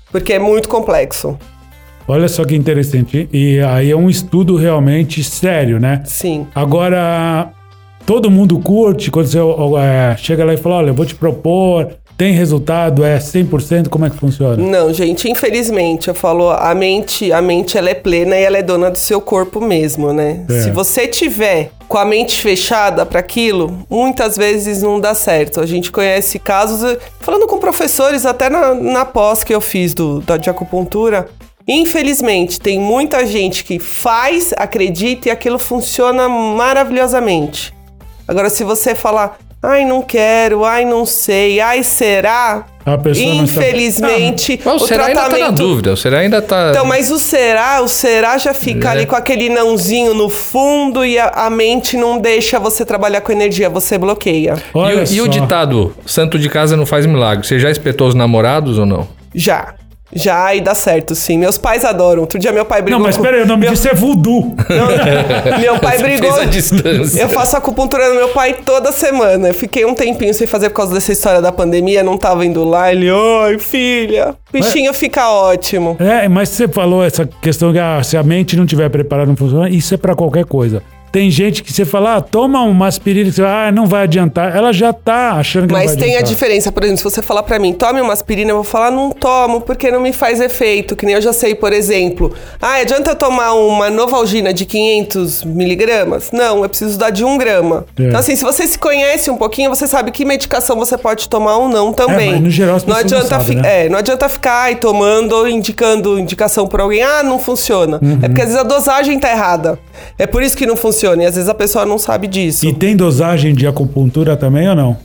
[0.09, 1.37] Porque é muito complexo.
[2.07, 3.27] Olha só que interessante.
[3.33, 6.01] E aí é um estudo realmente sério, né?
[6.05, 6.47] Sim.
[6.55, 7.49] Agora,
[8.05, 11.89] todo mundo curte quando você é, chega lá e fala: olha, eu vou te propor,
[12.17, 14.57] tem resultado, é 100%, como é que funciona?
[14.57, 18.63] Não, gente, infelizmente, eu falo, a mente, a mente ela é plena e ela é
[18.63, 20.43] dona do seu corpo mesmo, né?
[20.49, 20.61] É.
[20.63, 25.61] Se você tiver com a mente fechada para aquilo, muitas vezes não dá certo.
[25.61, 30.19] A gente conhece casos, falando com professores até na, na pós que eu fiz do,
[30.21, 31.29] da de acupuntura,
[31.67, 37.71] infelizmente tem muita gente que faz, acredita e aquilo funciona maravilhosamente.
[38.27, 42.65] Agora, se você falar, ai, não quero, ai, não sei, ai, será?
[42.85, 45.57] A pessoa não está- Infelizmente, Mas o, o será ainda tá na tratamento.
[45.61, 45.91] dúvida.
[45.93, 46.69] O será ainda tá.
[46.71, 48.91] Então, mas o será, o será já fica É.
[48.91, 53.31] ali com aquele nãozinho no fundo e a, a mente não deixa você trabalhar com
[53.31, 54.53] energia, você bloqueia.
[54.55, 57.45] E, Olha o, e o ditado, santo de casa não faz milagre.
[57.45, 59.05] Você já espetou os namorados ou não?
[59.35, 59.73] Já.
[60.13, 61.37] Já e dá certo, sim.
[61.37, 62.21] Meus pais adoram.
[62.21, 64.55] Outro dia meu pai brigou Não, mas com- peraí, o nome disso é voodoo.
[64.69, 64.87] Não,
[65.59, 66.31] meu pai Você brigou.
[66.33, 67.21] fez a distância.
[67.21, 69.49] Eu faço acupuntura no meu pai toda semana.
[69.49, 72.63] Eu fiquei um tempinho sem fazer por causa dessa história da pandemia, não tava indo
[72.63, 72.91] lá.
[72.91, 75.97] Ele, ai, filha, bichinho fica ótimo.
[75.99, 79.35] É, mas você falou essa questão que ah, se a mente não tiver preparada, não
[79.35, 79.69] funciona.
[79.69, 80.81] Isso é pra qualquer coisa.
[81.11, 84.55] Tem gente que você fala, ah, toma uma aspirina, você fala, ah, não vai adiantar.
[84.55, 86.29] Ela já tá achando que Mas não vai tem a adiantar.
[86.35, 89.09] diferença, por exemplo, se você falar pra mim, tome uma aspirina, eu vou falar, não
[89.11, 90.95] tomo, porque não me faz efeito.
[90.95, 95.43] Que nem eu já sei, por exemplo, ah, adianta eu tomar uma Novalgina de 500
[95.45, 96.29] miligramas?
[96.31, 97.85] Não, eu preciso dar de 1 grama.
[97.97, 98.03] É.
[98.03, 101.57] Então, assim, se você se conhece um pouquinho, você sabe que medicação você pode tomar
[101.57, 102.29] ou não também.
[102.29, 103.85] É, mas no geral as não não adianta sabem, fi- né?
[103.85, 107.99] É, não adianta ficar ai, tomando ou indicando indicação por alguém, ah, não funciona.
[108.01, 108.19] Uhum.
[108.21, 109.79] É porque às vezes a dosagem tá errada.
[110.19, 112.65] É por isso que não funciona, e às vezes a pessoa não sabe disso.
[112.65, 114.97] E tem dosagem de acupuntura também ou não?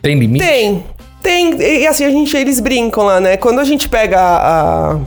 [0.00, 0.44] Tem limite?
[0.44, 0.82] Tem.
[1.22, 1.54] Tem.
[1.60, 3.36] E assim, a gente, eles brincam lá, né?
[3.36, 4.98] Quando a gente pega a- a-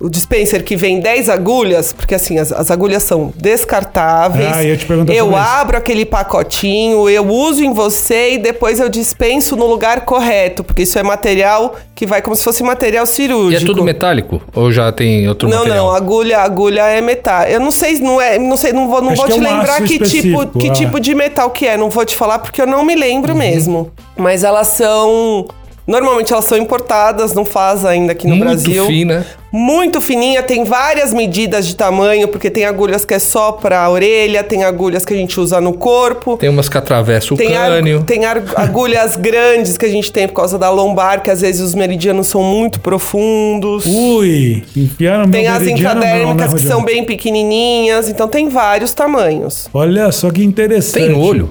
[0.00, 4.48] o dispenser que vem 10 agulhas, porque assim, as, as agulhas são descartáveis.
[4.56, 5.48] Ah, eu te perguntar Eu sobre isso.
[5.50, 10.82] abro aquele pacotinho, eu uso em você e depois eu dispenso no lugar correto, porque
[10.82, 13.62] isso é material que vai como se fosse material E cirúrgico.
[13.62, 14.40] é tudo metálico?
[14.54, 15.86] Ou já tem outro Não, material?
[15.86, 17.42] não, agulha, agulha é metal.
[17.44, 19.48] Eu não sei, não é, não sei, não vou, não Acho vou que te é
[19.50, 20.72] um lembrar que tipo, que ah.
[20.72, 23.38] tipo de metal que é, não vou te falar porque eu não me lembro Uhum.
[23.38, 23.90] mesmo.
[24.16, 25.46] Mas elas são
[25.90, 28.86] Normalmente elas são importadas, não faz ainda aqui no Muito Brasil.
[28.86, 29.26] fina.
[29.52, 34.44] Muito fininha, tem várias medidas de tamanho, porque tem agulhas que é só pra orelha,
[34.44, 36.36] tem agulhas que a gente usa no corpo.
[36.36, 38.04] Tem umas que atravessam o Tem, crânio.
[38.04, 38.24] tem
[38.54, 42.28] agulhas grandes que a gente tem por causa da lombar, que às vezes os meridianos
[42.28, 43.84] são muito profundos.
[43.86, 48.48] Ui, enfiaram no Tem meu as não, encadérmicas né, que são bem pequenininhas, então tem
[48.48, 49.68] vários tamanhos.
[49.74, 51.06] Olha só que interessante.
[51.06, 51.50] Tem no olho?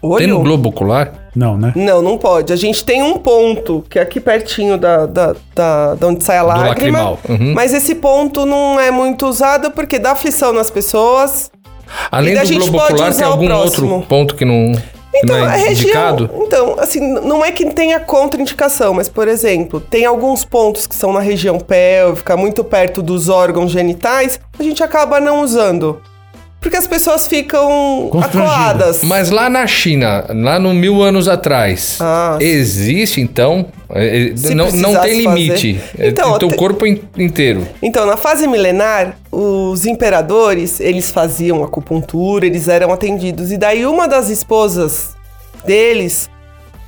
[0.00, 0.18] Olho?
[0.18, 1.25] Tem no globo ocular?
[1.36, 1.72] Não, né?
[1.76, 2.52] Não, não pode.
[2.52, 6.38] A gente tem um ponto, que é aqui pertinho da, da, da, da onde sai
[6.38, 6.68] a lágrima.
[6.70, 7.18] lacrimal.
[7.28, 7.52] Uhum.
[7.54, 11.50] Mas esse ponto não é muito usado porque dá aflição nas pessoas.
[12.10, 13.94] Além E a do gente globo pode ocular, tem usar o algum próximo.
[13.96, 15.72] outro ponto que não, que Então, não a é região.
[15.72, 16.30] indicado?
[16.40, 21.12] Então, assim, não é que tenha contraindicação, mas, por exemplo, tem alguns pontos que são
[21.12, 26.00] na região pélvica, muito perto dos órgãos genitais, a gente acaba não usando.
[26.60, 28.50] Porque as pessoas ficam Constrangidas.
[28.52, 29.00] acuadas.
[29.04, 32.38] Mas lá na China, lá no mil anos atrás, Ah.
[32.40, 33.66] existe então?
[33.94, 35.74] É, é, Se não, não tem limite.
[35.78, 36.02] fazer.
[36.04, 37.68] É, Então, tem o te- corpo in- inteiro.
[37.80, 43.52] Então, na fase milenar, os imperadores, eles faziam acupuntura, eles eram atendidos.
[43.52, 45.14] E daí uma das esposas
[45.64, 46.28] deles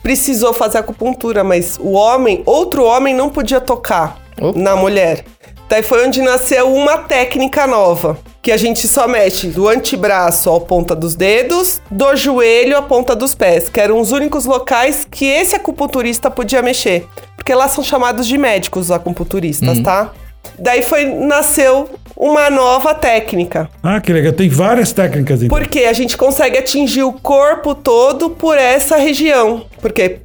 [0.02, 4.58] precisou fazer acupuntura, mas o homem, outro homem não podia tocar Opa.
[4.58, 5.24] na mulher.
[5.68, 8.18] Daí foi onde nasceu uma técnica nova.
[8.40, 13.14] Que a gente só mexe do antebraço à ponta dos dedos, do joelho à ponta
[13.14, 17.06] dos pés, que eram os únicos locais que esse acupunturista podia mexer.
[17.36, 20.12] Porque lá são chamados de médicos os acupunturistas, tá?
[20.58, 23.70] Daí foi nasceu uma nova técnica.
[23.82, 24.32] Ah, que legal.
[24.32, 25.56] Tem várias técnicas então.
[25.56, 29.64] Porque a gente consegue atingir o corpo todo por essa região.
[29.80, 30.18] Porque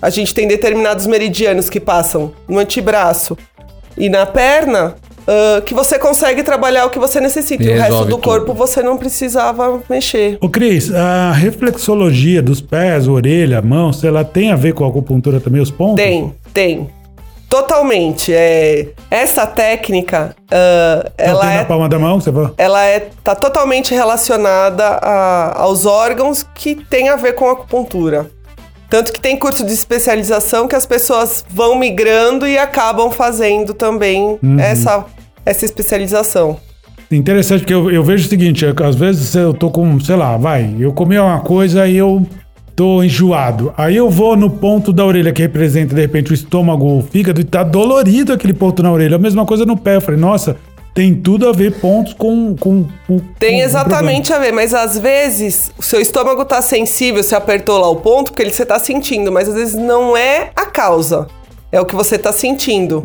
[0.00, 3.36] a gente tem determinados meridianos que passam no antebraço
[3.98, 4.94] e na perna.
[5.26, 7.62] Ah, que você consegue trabalhar o que você necessita.
[7.62, 8.18] E o resto do tudo.
[8.22, 10.38] corpo você não precisava mexer.
[10.40, 14.88] Ô Cris, a reflexologia dos pés, orelha, mão, sei lá, tem a ver com a
[14.88, 15.96] acupuntura também, os pontos?
[15.96, 16.88] Tem, tem.
[17.48, 18.32] Totalmente.
[18.32, 22.54] É, essa técnica, Não, ela tem é na palma da mão, você fala?
[22.56, 28.30] ela é, tá totalmente relacionada a- aos órgãos que tem a ver com a acupuntura.
[28.90, 34.36] Tanto que tem curso de especialização que as pessoas vão migrando e acabam fazendo também
[34.58, 35.06] essa,
[35.46, 36.58] essa especialização.
[37.10, 40.36] Interessante, porque eu, eu vejo o seguinte, é às vezes eu tô com, sei lá,
[40.36, 42.26] vai, eu comi uma coisa e eu
[42.80, 43.74] tô enjoado.
[43.76, 47.02] Aí eu vou no ponto da orelha que representa, de repente, o estômago ou o
[47.02, 49.16] fígado e tá dolorido aquele ponto na orelha.
[49.16, 49.96] A mesma coisa no pé.
[49.96, 50.56] Eu falei, nossa,
[50.94, 52.56] tem tudo a ver pontos com...
[52.56, 57.22] com, com Tem com exatamente a ver, mas às vezes o seu estômago tá sensível,
[57.22, 60.50] você apertou lá o ponto, porque ele você tá sentindo, mas às vezes não é
[60.56, 61.26] a causa.
[61.72, 63.00] É o que você tá sentindo.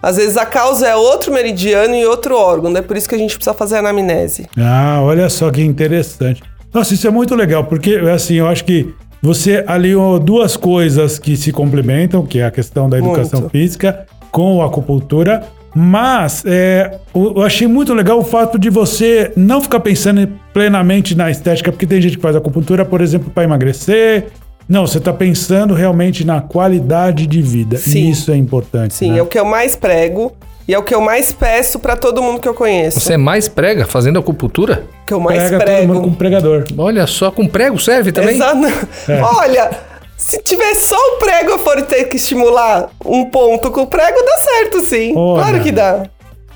[0.00, 3.18] Às vezes a causa é outro meridiano e outro órgão, é por isso que a
[3.18, 4.46] gente precisa fazer a anamnese.
[4.56, 6.40] Ah, olha só que interessante.
[6.72, 11.36] Nossa, isso é muito legal, porque assim, eu acho que você aliou duas coisas que
[11.36, 13.52] se complementam, que é a questão da educação Muito.
[13.52, 15.44] física com a acupuntura,
[15.74, 21.30] mas é, eu achei muito legal o fato de você não ficar pensando plenamente na
[21.30, 24.26] estética, porque tem gente que faz acupuntura, por exemplo, para emagrecer.
[24.68, 27.76] Não, você está pensando realmente na qualidade de vida.
[27.76, 28.04] Sim.
[28.06, 28.94] E isso é importante.
[28.94, 29.18] Sim, né?
[29.18, 30.32] é o que eu mais prego
[30.66, 32.98] e é o que eu mais peço pra todo mundo que eu conheço.
[32.98, 34.84] Você mais prega fazendo acupuntura?
[35.06, 35.92] Que eu mais Prega todo prego.
[35.92, 36.64] mundo com pregador.
[36.78, 38.36] Olha só, com prego serve também?
[38.36, 38.66] Exato.
[39.06, 39.20] É.
[39.20, 39.70] Olha,
[40.16, 44.22] se tiver só o prego eu for ter que estimular um ponto com o prego,
[44.24, 45.12] dá certo sim.
[45.16, 45.42] Olha.
[45.42, 46.06] Claro que dá.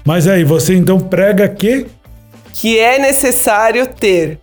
[0.04, 1.86] Mas aí, você então prega que
[2.52, 4.38] Que é necessário ter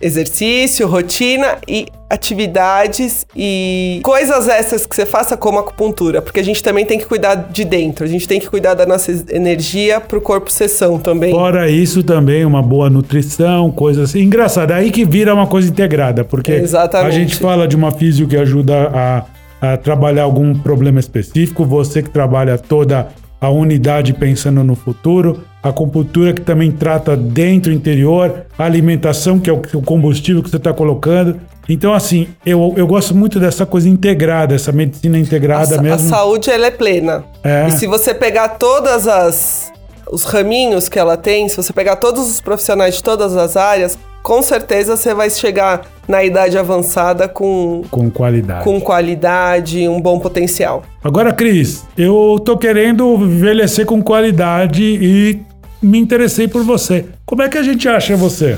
[0.00, 6.62] exercício, rotina e atividades e coisas essas que você faça como acupuntura, porque a gente
[6.62, 10.20] também tem que cuidar de dentro, a gente tem que cuidar da nossa energia pro
[10.20, 11.32] corpo sessão também.
[11.32, 14.20] Fora isso, também uma boa nutrição, coisas assim.
[14.20, 17.08] Engraçado, aí que vira uma coisa integrada, porque Exatamente.
[17.08, 22.02] a gente fala de uma físio que ajuda a, a trabalhar algum problema específico, você
[22.02, 23.08] que trabalha toda
[23.46, 29.48] a unidade pensando no futuro, a acupuntura que também trata dentro, interior, a alimentação, que
[29.48, 31.40] é o, o combustível que você está colocando.
[31.68, 36.08] Então, assim, eu, eu gosto muito dessa coisa integrada, essa medicina a, integrada a mesmo.
[36.08, 37.24] saúde ela é plena.
[37.42, 37.68] É.
[37.68, 39.72] E se você pegar todas as
[40.10, 43.98] os raminhos que ela tem, se você pegar todos os profissionais de todas as áreas,
[44.22, 48.64] com certeza você vai chegar na idade avançada com Com qualidade.
[48.64, 50.82] com qualidade um bom potencial.
[51.02, 55.40] Agora, Cris, eu tô querendo envelhecer com qualidade e
[55.80, 57.04] me interessei por você.
[57.24, 58.56] Como é que a gente acha você?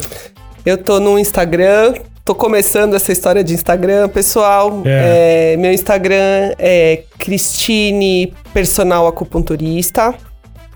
[0.64, 1.94] Eu tô no Instagram,
[2.24, 4.82] tô começando essa história de Instagram, pessoal.
[4.84, 5.53] É.
[5.53, 10.14] É, meu Instagram é Cristine Personal Acupunturista.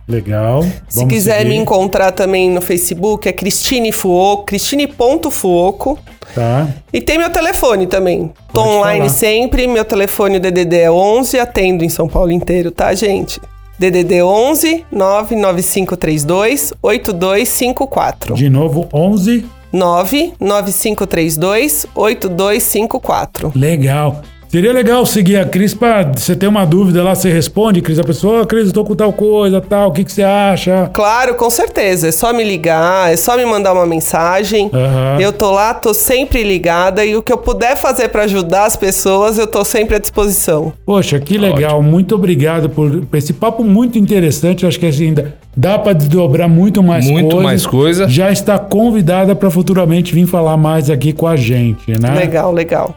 [0.09, 0.63] Legal.
[0.89, 1.49] Se Vamos quiser seguir.
[1.51, 5.99] me encontrar também no Facebook, é Cristine Fuoco, Cristine.fuoco.
[6.35, 6.69] Tá.
[6.93, 8.33] E tem meu telefone também.
[8.53, 9.11] Tô Pode online falar.
[9.11, 13.41] sempre, meu telefone DDD é 11, atendo em São Paulo inteiro, tá, gente?
[13.79, 18.35] DDD 11 99532 8254.
[18.35, 19.45] De novo, 11.
[19.73, 23.53] 99532 8254.
[23.55, 24.21] Legal.
[24.53, 27.99] Seria legal seguir a Cris pra você ter uma dúvida lá, você responde, Cris.
[27.99, 30.91] A pessoa, "Ô, Cris, eu tô com tal coisa, tal, o que, que você acha?
[30.93, 32.09] Claro, com certeza.
[32.09, 34.69] É só me ligar, é só me mandar uma mensagem.
[34.71, 35.19] Aham.
[35.23, 38.77] Eu tô lá, tô sempre ligada e o que eu puder fazer pra ajudar as
[38.77, 40.75] pessoas, eu tô sempre à disposição.
[40.85, 41.83] Poxa, que legal.
[41.83, 44.65] Muito obrigado por por esse papo muito interessante.
[44.65, 47.43] Eu acho que assim, ainda dá pra desdobrar muito mais Muito coisas.
[47.43, 48.07] mais coisa.
[48.07, 52.11] Já está convidada para futuramente vir falar mais aqui com a gente, né?
[52.15, 52.95] Legal, legal.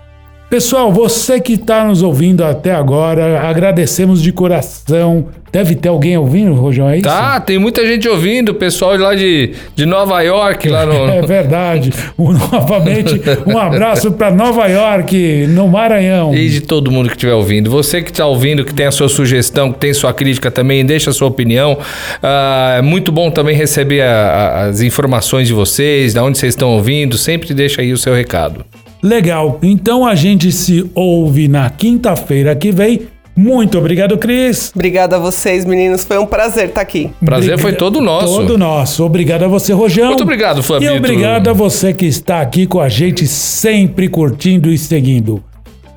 [0.50, 5.26] Pessoal, você que está nos ouvindo até agora, agradecemos de coração.
[5.52, 7.04] Deve ter alguém ouvindo, Rojão, é isso?
[7.08, 10.94] Tá, tem muita gente ouvindo, pessoal lá de, de Nova York, lá no.
[11.10, 11.92] É verdade.
[12.18, 16.34] Um- novamente, um abraço para Nova York, no Maranhão.
[16.36, 17.70] E de todo mundo que estiver ouvindo.
[17.72, 21.10] Você que está ouvindo, que tem a sua sugestão, que tem sua crítica também, deixa
[21.10, 21.78] a sua opinião.
[22.22, 26.54] Ah, é muito bom também receber a- a- as informações de vocês, da onde vocês
[26.54, 27.18] estão ouvindo.
[27.18, 28.64] Sempre deixa aí o seu recado.
[29.06, 29.60] Legal.
[29.62, 33.02] Então a gente se ouve na quinta-feira que vem
[33.38, 34.72] Muito obrigado, Cris.
[34.74, 36.06] Obrigada a vocês, meninos.
[36.06, 37.12] Foi um prazer estar aqui.
[37.24, 38.28] Prazer Obriga- foi todo nosso.
[38.28, 39.04] Todo nosso.
[39.04, 40.08] Obrigado a você, Rojão.
[40.08, 40.90] Muito obrigado, Fabito.
[40.92, 45.44] E obrigado a você que está aqui com a gente, sempre curtindo e seguindo.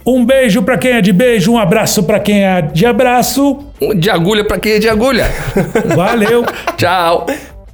[0.05, 3.59] Um beijo pra quem é de beijo, um abraço pra quem é de abraço.
[3.97, 5.31] De agulha pra quem é de agulha.
[5.95, 6.45] Valeu.
[6.77, 7.25] Tchau.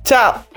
[0.04, 0.53] Tchau.